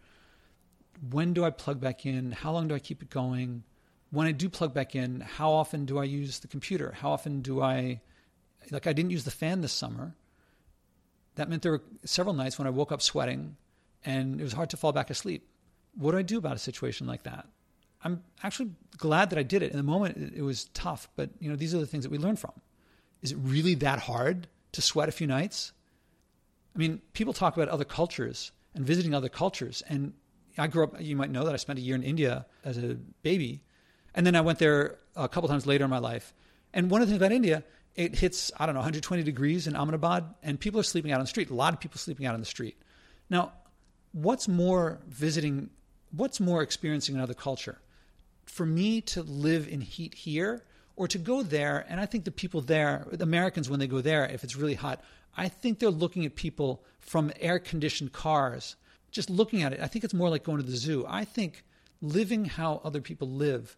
When 1.11 1.35
do 1.35 1.44
I 1.44 1.50
plug 1.50 1.78
back 1.78 2.06
in? 2.06 2.32
How 2.32 2.52
long 2.52 2.68
do 2.68 2.74
I 2.74 2.78
keep 2.78 3.02
it 3.02 3.11
going? 3.11 3.64
When 4.12 4.26
I 4.26 4.32
do 4.32 4.48
plug 4.48 4.72
back 4.72 4.96
in, 4.96 5.20
how 5.20 5.52
often 5.52 5.85
do 5.85 5.98
I 5.98 6.04
use 6.04 6.38
the 6.38 6.48
computer? 6.48 6.94
How 6.98 7.11
often 7.11 7.42
do 7.42 7.61
I, 7.61 8.00
like, 8.70 8.87
I 8.87 8.94
didn't 8.94 9.11
use 9.11 9.24
the 9.24 9.30
fan 9.30 9.61
this 9.61 9.72
summer. 9.72 10.14
That 11.37 11.49
meant 11.49 11.62
there 11.62 11.72
were 11.72 11.83
several 12.05 12.35
nights 12.35 12.59
when 12.59 12.66
I 12.66 12.70
woke 12.70 12.92
up 12.92 13.01
sweating 13.01 13.57
and 14.05 14.40
it 14.40 14.44
was 14.44 14.53
hard 14.53 14.70
to 14.70 14.77
fall 14.77 14.92
back 14.92 15.11
asleep. 15.11 15.49
What 15.94 16.12
do 16.12 16.18
I 16.18 16.22
do 16.22 16.38
about 16.38 16.57
a 16.57 16.59
situation 16.59 17.07
like 17.07 17.22
that? 17.22 17.46
I'm 18.03 18.22
actually 18.42 18.70
glad 18.99 19.31
that 19.31 19.38
I 19.38 19.42
did 19.42 19.62
it. 19.62 19.70
In 19.70 19.77
the 19.77 19.83
moment, 19.83 20.35
it, 20.37 20.42
was 20.42 20.66
tough, 20.75 21.09
but 21.16 21.31
you 21.40 21.49
know, 21.49 21.57
these 21.57 21.75
are 21.75 21.79
the 21.79 21.87
things 21.87 22.05
that 22.05 22.11
we 22.11 22.18
learn 22.18 22.37
from. 22.37 22.53
Is 23.22 23.33
it 23.33 23.38
really 23.40 23.75
that 23.77 24.01
hard 24.01 24.46
to 24.72 24.83
sweat 24.83 25.09
a 25.09 25.12
few 25.12 25.27
nights? 25.27 25.72
I 26.75 26.79
mean, 26.79 27.01
people 27.14 27.33
talk 27.33 27.57
about 27.57 27.68
other 27.68 27.85
cultures 27.85 28.53
and 28.75 28.87
visiting 28.87 29.14
other 29.14 29.29
cultures. 29.29 29.83
And 29.88 30.12
I 30.59 30.66
grew 30.66 30.85
up, 30.85 31.01
you 31.01 31.16
might 31.16 31.31
know 31.31 31.44
that 31.44 31.55
I 31.55 31.57
spent 31.57 31.79
a 31.79 31.83
year 31.83 31.94
in 31.94 32.03
India 32.03 32.46
as 32.64 32.79
a 32.79 32.96
baby. 33.22 33.62
And 34.14 34.27
then 34.27 34.37
I 34.37 34.40
went 34.42 34.59
there 34.59 34.99
a 35.16 35.29
couple 35.29 35.49
times 35.49 35.66
later 35.66 35.85
in 35.85 35.90
my 35.90 35.99
life. 35.99 36.35
And 36.72 36.90
one 36.90 37.01
of 37.01 37.09
the 37.09 37.12
things 37.12 37.22
about 37.22 37.33
India, 37.33 37.64
it 37.96 38.14
hits, 38.14 38.52
I 38.59 38.66
don't 38.66 38.74
know, 38.74 38.80
120 38.80 39.22
degrees 39.22 39.66
in 39.66 39.74
Ahmedabad, 39.74 40.24
and 40.42 40.61
people 40.61 40.78
are 40.78 40.85
sleeping 40.85 41.12
out 41.12 41.18
on 41.18 41.24
the 41.24 41.28
street. 41.28 41.50
A 41.50 41.54
lot 41.54 41.72
of 41.72 41.80
people 41.80 41.98
sleeping 41.98 42.26
out 42.26 42.35
on 42.35 42.40
the 42.40 42.46
street. 42.46 42.76
Now, 43.30 43.52
what's 44.12 44.46
more 44.46 45.00
visiting, 45.09 45.70
what's 46.12 46.38
more 46.38 46.62
experiencing 46.62 47.14
another 47.14 47.35
culture? 47.35 47.78
For 48.44 48.66
me 48.66 49.00
to 49.02 49.22
live 49.22 49.66
in 49.66 49.80
heat 49.80 50.14
here 50.14 50.62
or 50.94 51.09
to 51.09 51.18
go 51.18 51.42
there, 51.42 51.85
and 51.88 51.98
I 51.98 52.06
think 52.06 52.24
the 52.24 52.30
people 52.30 52.61
there, 52.61 53.06
the 53.11 53.24
Americans, 53.24 53.70
when 53.70 53.80
they 53.80 53.87
go 53.87 54.00
there, 54.00 54.26
if 54.26 54.44
it's 54.44 54.56
really 54.56 54.74
hot, 54.74 55.02
I 55.37 55.48
think 55.48 55.78
they're 55.78 55.90
looking 55.90 56.24
at 56.26 56.37
people 56.37 56.85
from 57.00 57.32
air 57.40 57.59
conditioned 57.59 58.12
cars, 58.12 58.76
just 59.11 59.30
looking 59.30 59.62
at 59.62 59.72
it. 59.72 59.80
I 59.80 59.87
think 59.87 60.04
it's 60.04 60.14
more 60.14 60.28
like 60.28 60.44
going 60.44 60.59
to 60.59 60.64
the 60.64 60.76
zoo. 60.76 61.04
I 61.09 61.24
think 61.24 61.64
living 62.02 62.44
how 62.44 62.80
other 62.85 63.00
people 63.00 63.28
live 63.28 63.76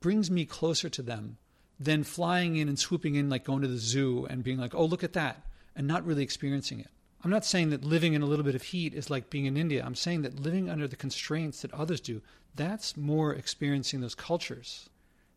brings 0.00 0.30
me 0.30 0.44
closer 0.44 0.88
to 0.88 1.02
them 1.02 1.38
than 1.78 2.04
flying 2.04 2.56
in 2.56 2.68
and 2.68 2.78
swooping 2.78 3.14
in 3.14 3.28
like 3.28 3.44
going 3.44 3.62
to 3.62 3.68
the 3.68 3.76
zoo 3.76 4.26
and 4.30 4.42
being 4.42 4.58
like, 4.58 4.74
oh, 4.74 4.84
look 4.84 5.04
at 5.04 5.12
that, 5.12 5.42
and 5.74 5.86
not 5.86 6.06
really 6.06 6.22
experiencing 6.22 6.80
it. 6.80 6.88
I'm 7.22 7.30
not 7.30 7.44
saying 7.44 7.70
that 7.70 7.84
living 7.84 8.14
in 8.14 8.22
a 8.22 8.26
little 8.26 8.44
bit 8.44 8.54
of 8.54 8.62
heat 8.62 8.94
is 8.94 9.10
like 9.10 9.30
being 9.30 9.46
in 9.46 9.56
India. 9.56 9.84
I'm 9.84 9.94
saying 9.94 10.22
that 10.22 10.40
living 10.40 10.70
under 10.70 10.86
the 10.86 10.96
constraints 10.96 11.62
that 11.62 11.74
others 11.74 12.00
do, 12.00 12.22
that's 12.54 12.96
more 12.96 13.34
experiencing 13.34 14.00
those 14.00 14.14
cultures. 14.14 14.88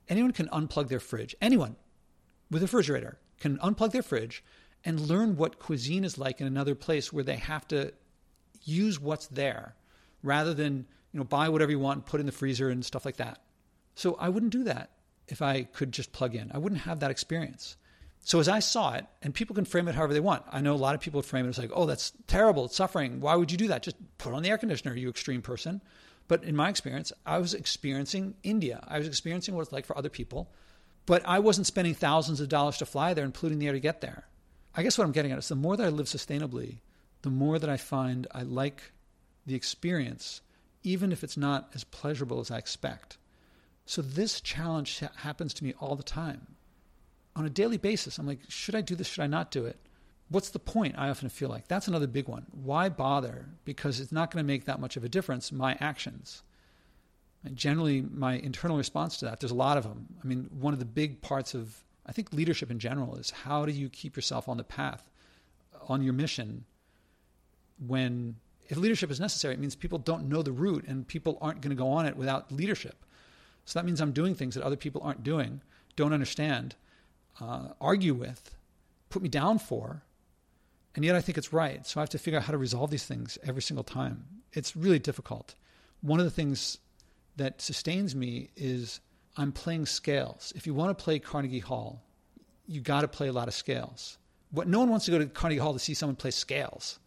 Anyone 0.07 0.31
can 0.31 0.47
unplug 0.49 0.87
their 0.87 0.99
fridge. 0.99 1.35
Anyone 1.41 1.75
with 2.51 2.61
a 2.61 2.65
refrigerator 2.65 3.17
can 3.39 3.57
unplug 3.57 3.91
their 3.91 4.03
fridge 4.03 4.43
and 4.85 4.99
learn 4.99 5.35
what 5.35 5.59
cuisine 5.59 6.03
is 6.03 6.17
like 6.17 6.39
in 6.39 6.47
another 6.47 6.75
place 6.75 7.11
where 7.11 7.23
they 7.23 7.35
have 7.35 7.67
to 7.67 7.93
use 8.63 8.99
what's 8.99 9.27
there 9.27 9.75
rather 10.23 10.53
than 10.53 10.85
you 11.11 11.17
know 11.19 11.23
buy 11.23 11.49
whatever 11.49 11.71
you 11.71 11.79
want 11.79 11.97
and 11.97 12.05
put 12.05 12.19
in 12.19 12.25
the 12.25 12.31
freezer 12.31 12.69
and 12.69 12.85
stuff 12.85 13.05
like 13.05 13.17
that. 13.17 13.41
So 13.95 14.15
I 14.19 14.29
wouldn't 14.29 14.51
do 14.51 14.63
that 14.63 14.91
if 15.29 15.41
I 15.41 15.63
could 15.63 15.91
just 15.91 16.11
plug 16.11 16.35
in. 16.35 16.51
I 16.53 16.57
wouldn't 16.57 16.81
have 16.81 16.99
that 16.99 17.11
experience. 17.11 17.77
So 18.21 18.39
as 18.39 18.49
I 18.49 18.59
saw 18.59 18.93
it, 18.93 19.05
and 19.21 19.33
people 19.33 19.55
can 19.55 19.65
frame 19.65 19.87
it 19.87 19.95
however 19.95 20.13
they 20.13 20.19
want. 20.19 20.43
I 20.51 20.61
know 20.61 20.75
a 20.75 20.77
lot 20.77 20.93
of 20.93 21.01
people 21.01 21.21
frame 21.21 21.45
it 21.45 21.49
as 21.49 21.57
like, 21.57 21.71
"Oh, 21.73 21.85
that's 21.85 22.11
terrible. 22.27 22.65
It's 22.65 22.75
suffering. 22.75 23.21
Why 23.21 23.35
would 23.35 23.51
you 23.51 23.57
do 23.57 23.69
that? 23.69 23.83
Just 23.83 23.95
put 24.17 24.33
on 24.33 24.43
the 24.43 24.49
air 24.49 24.57
conditioner, 24.57 24.95
you 24.95 25.09
extreme 25.09 25.41
person." 25.41 25.81
But 26.27 26.43
in 26.43 26.55
my 26.55 26.69
experience, 26.69 27.11
I 27.25 27.39
was 27.39 27.53
experiencing 27.53 28.35
India. 28.43 28.83
I 28.87 28.99
was 28.99 29.07
experiencing 29.07 29.55
what 29.55 29.61
it's 29.61 29.71
like 29.71 29.85
for 29.85 29.97
other 29.97 30.09
people. 30.09 30.51
But 31.05 31.23
I 31.25 31.39
wasn't 31.39 31.65
spending 31.65 31.95
thousands 31.95 32.39
of 32.39 32.49
dollars 32.49 32.77
to 32.77 32.85
fly 32.85 33.13
there, 33.13 33.23
and 33.23 33.33
including 33.33 33.57
the 33.57 33.67
air 33.67 33.73
to 33.73 33.79
get 33.79 34.01
there. 34.01 34.27
I 34.75 34.83
guess 34.83 34.97
what 34.97 35.05
I'm 35.05 35.11
getting 35.11 35.31
at 35.31 35.39
is 35.39 35.47
the 35.47 35.55
more 35.55 35.75
that 35.75 35.85
I 35.85 35.89
live 35.89 36.05
sustainably, 36.05 36.81
the 37.23 37.31
more 37.31 37.57
that 37.57 37.69
I 37.69 37.77
find 37.77 38.27
I 38.31 38.43
like 38.43 38.91
the 39.45 39.55
experience, 39.55 40.41
even 40.83 41.11
if 41.11 41.23
it's 41.23 41.37
not 41.37 41.71
as 41.73 41.83
pleasurable 41.83 42.39
as 42.39 42.51
I 42.51 42.57
expect. 42.57 43.17
So 43.89 44.01
this 44.03 44.39
challenge 44.39 45.01
happens 45.15 45.53
to 45.55 45.63
me 45.63 45.73
all 45.79 45.95
the 45.95 46.03
time. 46.03 46.45
On 47.35 47.45
a 47.45 47.49
daily 47.49 47.77
basis, 47.77 48.17
I'm 48.17 48.27
like, 48.27 48.39
should 48.47 48.75
I 48.75 48.81
do 48.81 48.95
this? 48.95 49.07
Should 49.07 49.23
I 49.23 49.27
not 49.27 49.49
do 49.51 49.65
it? 49.65 49.79
what's 50.29 50.49
the 50.49 50.59
point? 50.59 50.95
I 50.97 51.09
often 51.09 51.29
feel 51.29 51.49
like 51.49 51.67
that's 51.67 51.87
another 51.87 52.07
big 52.07 52.27
one. 52.27 52.45
Why 52.51 52.87
bother? 52.89 53.47
Because 53.65 53.99
it's 53.99 54.11
not 54.11 54.31
going 54.31 54.43
to 54.43 54.47
make 54.47 54.65
that 54.65 54.79
much 54.79 54.95
of 54.95 55.03
a 55.03 55.09
difference, 55.09 55.51
my 55.51 55.75
actions. 55.79 56.43
And 57.43 57.55
generally, 57.55 58.01
my 58.01 58.35
internal 58.35 58.77
response 58.77 59.17
to 59.17 59.25
that, 59.25 59.39
there's 59.39 59.51
a 59.51 59.55
lot 59.55 59.77
of 59.77 59.83
them. 59.83 60.07
I 60.23 60.27
mean, 60.27 60.49
one 60.59 60.73
of 60.73 60.79
the 60.79 60.85
big 60.85 61.21
parts 61.21 61.53
of, 61.53 61.75
I 62.05 62.11
think, 62.11 62.31
leadership 62.33 62.69
in 62.69 62.79
general 62.79 63.15
is 63.15 63.31
how 63.31 63.65
do 63.65 63.71
you 63.71 63.89
keep 63.89 64.15
yourself 64.15 64.47
on 64.47 64.57
the 64.57 64.63
path, 64.63 65.09
on 65.87 66.03
your 66.03 66.13
mission, 66.13 66.65
when, 67.87 68.35
if 68.67 68.77
leadership 68.77 69.09
is 69.09 69.19
necessary, 69.19 69.53
it 69.53 69.59
means 69.59 69.75
people 69.75 69.99
don't 69.99 70.27
know 70.27 70.43
the 70.43 70.51
route 70.51 70.85
and 70.87 71.07
people 71.07 71.37
aren't 71.41 71.61
going 71.61 71.75
to 71.75 71.81
go 71.81 71.89
on 71.89 72.05
it 72.05 72.15
without 72.15 72.51
leadership. 72.51 73.03
So 73.69 73.77
that 73.77 73.85
means 73.85 74.01
I'm 74.01 74.13
doing 74.13 74.33
things 74.33 74.55
that 74.55 74.63
other 74.63 74.75
people 74.75 74.99
aren't 75.03 75.23
doing, 75.23 75.61
don't 75.95 76.11
understand, 76.11 76.73
uh, 77.39 77.67
argue 77.79 78.15
with, 78.15 78.55
put 79.11 79.21
me 79.21 79.29
down 79.29 79.59
for, 79.59 80.01
and 80.95 81.05
yet 81.05 81.15
I 81.15 81.21
think 81.21 81.37
it's 81.37 81.53
right. 81.53 81.85
So 81.85 81.99
I 81.99 82.01
have 82.01 82.09
to 82.09 82.17
figure 82.17 82.39
out 82.39 82.45
how 82.45 82.51
to 82.51 82.57
resolve 82.57 82.89
these 82.89 83.05
things 83.05 83.37
every 83.43 83.61
single 83.61 83.83
time. 83.83 84.25
It's 84.53 84.75
really 84.75 84.97
difficult. 84.97 85.53
One 86.01 86.19
of 86.19 86.25
the 86.25 86.31
things 86.31 86.79
that 87.35 87.61
sustains 87.61 88.15
me 88.15 88.49
is 88.55 89.01
I'm 89.37 89.51
playing 89.51 89.85
scales. 89.85 90.51
If 90.55 90.65
you 90.65 90.73
want 90.73 90.97
to 90.97 91.03
play 91.03 91.19
Carnegie 91.19 91.59
Hall, 91.59 92.01
you 92.65 92.81
got 92.81 93.01
to 93.01 93.07
play 93.07 93.27
a 93.27 93.33
lot 93.33 93.47
of 93.47 93.53
scales. 93.53 94.17
What 94.49 94.67
no 94.67 94.79
one 94.79 94.89
wants 94.89 95.05
to 95.05 95.11
go 95.11 95.19
to 95.19 95.27
Carnegie 95.27 95.59
Hall 95.59 95.73
to 95.73 95.79
see 95.79 95.93
someone 95.93 96.15
play 96.15 96.31
scales. 96.31 96.97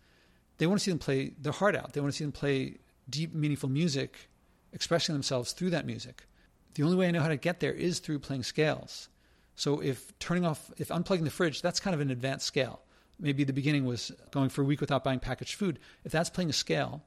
They 0.59 0.68
want 0.68 0.79
to 0.79 0.85
see 0.85 0.92
them 0.92 1.01
play 1.01 1.33
their 1.40 1.53
heart 1.53 1.75
out. 1.75 1.92
They 1.92 2.01
want 2.01 2.12
to 2.12 2.16
see 2.16 2.22
them 2.25 2.31
play 2.31 2.77
deep, 3.11 3.35
meaningful 3.35 3.68
music, 3.68 4.31
expressing 4.72 5.12
themselves 5.12 5.51
through 5.51 5.70
that 5.70 5.87
music. 5.87 6.22
The 6.75 6.83
only 6.83 6.97
way 6.97 7.09
I 7.09 7.11
know 7.11 7.21
how 7.21 7.29
to 7.29 7.37
get 7.37 7.61
there 7.61 7.73
is 7.73 7.99
through 7.99 8.21
playing 8.21 8.45
scales. 8.45 9.09
So 9.55 9.81
if 9.81 10.19
turning 10.19 10.45
off, 10.45 10.71
if 10.79 10.89
unplugging 10.89 11.25
the 11.25 11.31
fridge, 11.31 11.63
that's 11.63 11.81
kind 11.81 11.95
of 11.95 12.01
an 12.01 12.11
advanced 12.11 12.47
scale 12.47 12.83
maybe 13.23 13.45
the 13.45 13.53
beginning 13.53 13.87
was 13.87 14.13
going 14.31 14.51
for 14.51 14.61
a 14.63 14.65
week 14.65 14.81
without 14.81 15.05
buying 15.05 15.21
packaged 15.21 15.55
food. 15.55 15.79
If 16.05 16.13
that's 16.13 16.29
playing 16.29 16.51
a 16.51 16.53
scale, 16.53 17.03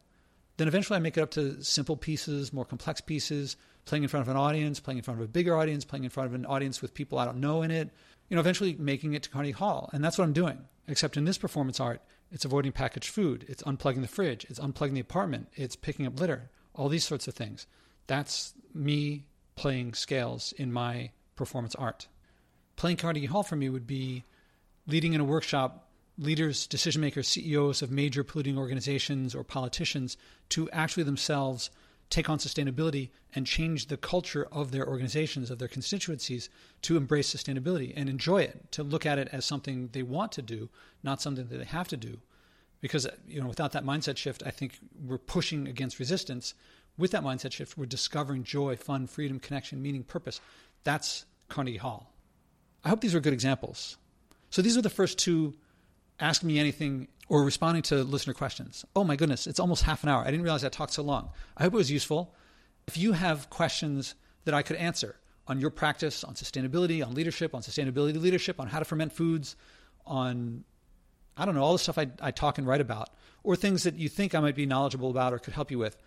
then 0.58 0.68
eventually 0.68 0.98
I 0.98 1.02
make 1.02 1.18
it 1.18 1.22
up 1.22 1.32
to 1.32 1.62
simple 1.62 1.98
pieces, 1.98 2.54
more 2.54 2.66
complex 2.66 3.02
pieces, 3.02 3.58
playing 3.84 4.04
in 4.04 4.10
front 4.10 4.26
of 4.26 4.30
an 4.30 4.38
audience, 4.38 4.80
playing 4.80 4.98
in 4.98 5.04
front 5.04 5.20
of 5.20 5.26
a 5.26 5.32
bigger 5.32 5.56
audience, 5.56 5.86
playing 5.86 6.06
in 6.06 6.10
front 6.10 6.28
of 6.28 6.34
an 6.34 6.46
audience 6.46 6.82
with 6.82 6.94
people 6.94 7.20
I 7.20 7.26
don't 7.26 7.42
know 7.42 7.62
in 7.62 7.70
it. 7.70 7.92
You 8.30 8.36
know, 8.36 8.40
eventually 8.40 8.76
making 8.80 9.14
it 9.14 9.22
to 9.24 9.30
Carnegie 9.30 9.52
Hall, 9.52 9.90
and 9.94 10.04
that's 10.04 10.18
what 10.18 10.24
I'm 10.24 10.34
doing. 10.34 10.60
Except 10.88 11.18
in 11.18 11.26
this 11.26 11.38
performance 11.38 11.80
art, 11.80 12.02
It's 12.32 12.44
avoiding 12.44 12.72
packaged 12.72 13.10
food. 13.10 13.46
It's 13.48 13.62
unplugging 13.64 14.02
the 14.02 14.08
fridge. 14.08 14.46
It's 14.50 14.60
unplugging 14.60 14.96
the 14.96 15.00
apartment. 15.00 15.48
It's 15.54 15.76
picking 15.76 16.08
up 16.08 16.20
litter. 16.20 16.50
All 16.74 16.90
these 16.90 17.04
sorts 17.04 17.28
of 17.28 17.36
things. 17.36 17.68
That's 18.08 18.54
me 18.74 19.26
playing 19.56 19.94
scales 19.94 20.54
in 20.58 20.72
my 20.72 21.12
performance 21.36 21.76
art. 21.76 22.08
Playing 22.76 22.98
Carnegie 22.98 23.26
Hall 23.26 23.44
for 23.44 23.56
me 23.56 23.70
would 23.70 23.88
be 23.88 24.24
leading 24.88 25.14
in 25.14 25.22
a 25.22 25.26
workshop 25.26 25.90
leaders, 26.18 26.68
decision 26.68 27.02
makers, 27.02 27.28
CEOs 27.28 27.82
of 27.82 27.92
major 27.92 28.24
polluting 28.24 28.58
organizations 28.58 29.36
or 29.36 29.44
politicians 29.44 30.18
to 30.50 30.70
actually 30.72 31.04
themselves 31.04 31.70
take 32.10 32.30
on 32.30 32.38
sustainability 32.38 33.10
and 33.34 33.48
change 33.48 33.88
the 33.88 33.98
culture 33.98 34.48
of 34.52 34.72
their 34.72 34.88
organizations, 34.88 35.50
of 35.50 35.60
their 35.60 35.68
constituencies 35.68 36.50
to 36.82 36.98
embrace 36.98 37.34
sustainability 37.34 37.94
and 37.96 38.10
enjoy 38.10 38.42
it, 38.42 38.72
to 38.72 38.84
look 38.84 39.06
at 39.06 39.18
it 39.18 39.28
as 39.32 39.44
something 39.44 39.90
they 39.92 40.04
want 40.04 40.32
to 40.32 40.42
do, 40.42 40.70
not 41.04 41.22
something 41.22 41.48
that 41.48 41.58
they 41.58 41.66
have 41.66 41.88
to 41.88 41.98
do. 41.98 42.20
Because 42.80 43.08
you 43.28 43.42
know, 43.42 43.48
without 43.48 43.72
that 43.72 43.84
mindset 43.84 44.18
shift, 44.18 44.44
I 44.46 44.52
think 44.52 44.78
we're 45.04 45.18
pushing 45.18 45.68
against 45.68 46.00
resistance. 46.00 46.54
With 46.98 47.12
that 47.12 47.24
mindset 47.24 47.52
shift, 47.52 47.78
we're 47.78 47.86
discovering 47.86 48.44
joy, 48.44 48.76
fun, 48.76 49.08
freedom, 49.08 49.40
connection, 49.40 49.82
meaning, 49.82 50.04
purpose. 50.04 50.40
That's 50.84 51.26
Carnegie 51.50 51.78
Hall. 51.78 52.14
I 52.84 52.90
hope 52.90 53.02
these 53.02 53.14
were 53.14 53.20
good 53.20 53.34
examples. 53.34 53.98
So 54.50 54.62
these 54.62 54.78
are 54.78 54.82
the 54.82 54.90
first 54.90 55.18
two 55.18 55.56
ask 56.20 56.44
me 56.44 56.60
anything 56.60 57.08
or 57.28 57.44
responding 57.44 57.84
to 57.84 58.04
listener 58.04 58.34
questions. 58.34 58.86
Oh 58.96 59.04
my 59.04 59.16
goodness, 59.16 59.48
it's 59.48 59.60
almost 59.60 59.84
half 59.84 60.04
an 60.04 60.10
hour. 60.10 60.22
I 60.22 60.32
didn't 60.32 60.44
realize 60.44 60.64
I 60.64 60.70
talked 60.70 60.94
so 60.94 61.04
long. 61.04 61.30
I 61.58 61.64
hope 61.64 61.74
it 61.74 61.78
was 61.78 61.92
useful. 61.92 62.34
If 62.88 62.98
you 62.98 63.14
have 63.14 63.50
questions 63.50 64.16
that 64.46 64.54
I 64.54 64.62
could 64.62 64.78
answer 64.78 65.16
on 65.48 65.60
your 65.60 65.72
practice, 65.72 66.24
on 66.24 66.36
sustainability, 66.36 67.06
on 67.06 67.14
leadership, 67.14 67.54
on 67.54 67.62
sustainability 67.62 68.20
leadership, 68.22 68.60
on 68.60 68.68
how 68.68 68.80
to 68.80 68.86
ferment 68.86 69.12
foods, 69.12 69.56
on 70.06 70.64
I 71.38 71.46
don't 71.46 71.56
know, 71.56 71.64
all 71.64 71.74
the 71.74 71.80
stuff 71.80 71.98
I, 71.98 72.08
I 72.22 72.32
talk 72.32 72.58
and 72.58 72.66
write 72.66 72.80
about, 72.80 73.10
or 73.44 73.56
things 73.56 73.84
that 73.84 73.96
you 73.96 74.08
think 74.08 74.34
I 74.34 74.40
might 74.40 74.56
be 74.56 74.66
knowledgeable 74.66 75.10
about 75.10 75.34
or 75.34 75.40
could 75.40 75.54
help 75.54 75.70
you 75.70 75.78
with. 75.78 75.98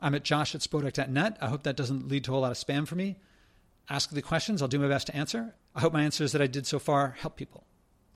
I'm 0.00 0.14
at 0.14 0.24
josh 0.24 0.54
at 0.54 0.60
spodek.net. 0.60 1.38
I 1.40 1.48
hope 1.48 1.62
that 1.62 1.76
doesn't 1.76 2.08
lead 2.08 2.24
to 2.24 2.34
a 2.34 2.38
lot 2.38 2.50
of 2.50 2.58
spam 2.58 2.86
for 2.86 2.96
me. 2.96 3.16
Ask 3.88 4.10
the 4.10 4.22
questions. 4.22 4.60
I'll 4.60 4.68
do 4.68 4.78
my 4.78 4.88
best 4.88 5.06
to 5.08 5.16
answer. 5.16 5.54
I 5.74 5.80
hope 5.80 5.92
my 5.92 6.02
answers 6.02 6.32
that 6.32 6.42
I 6.42 6.46
did 6.46 6.66
so 6.66 6.78
far 6.78 7.16
help 7.18 7.36
people. 7.36 7.66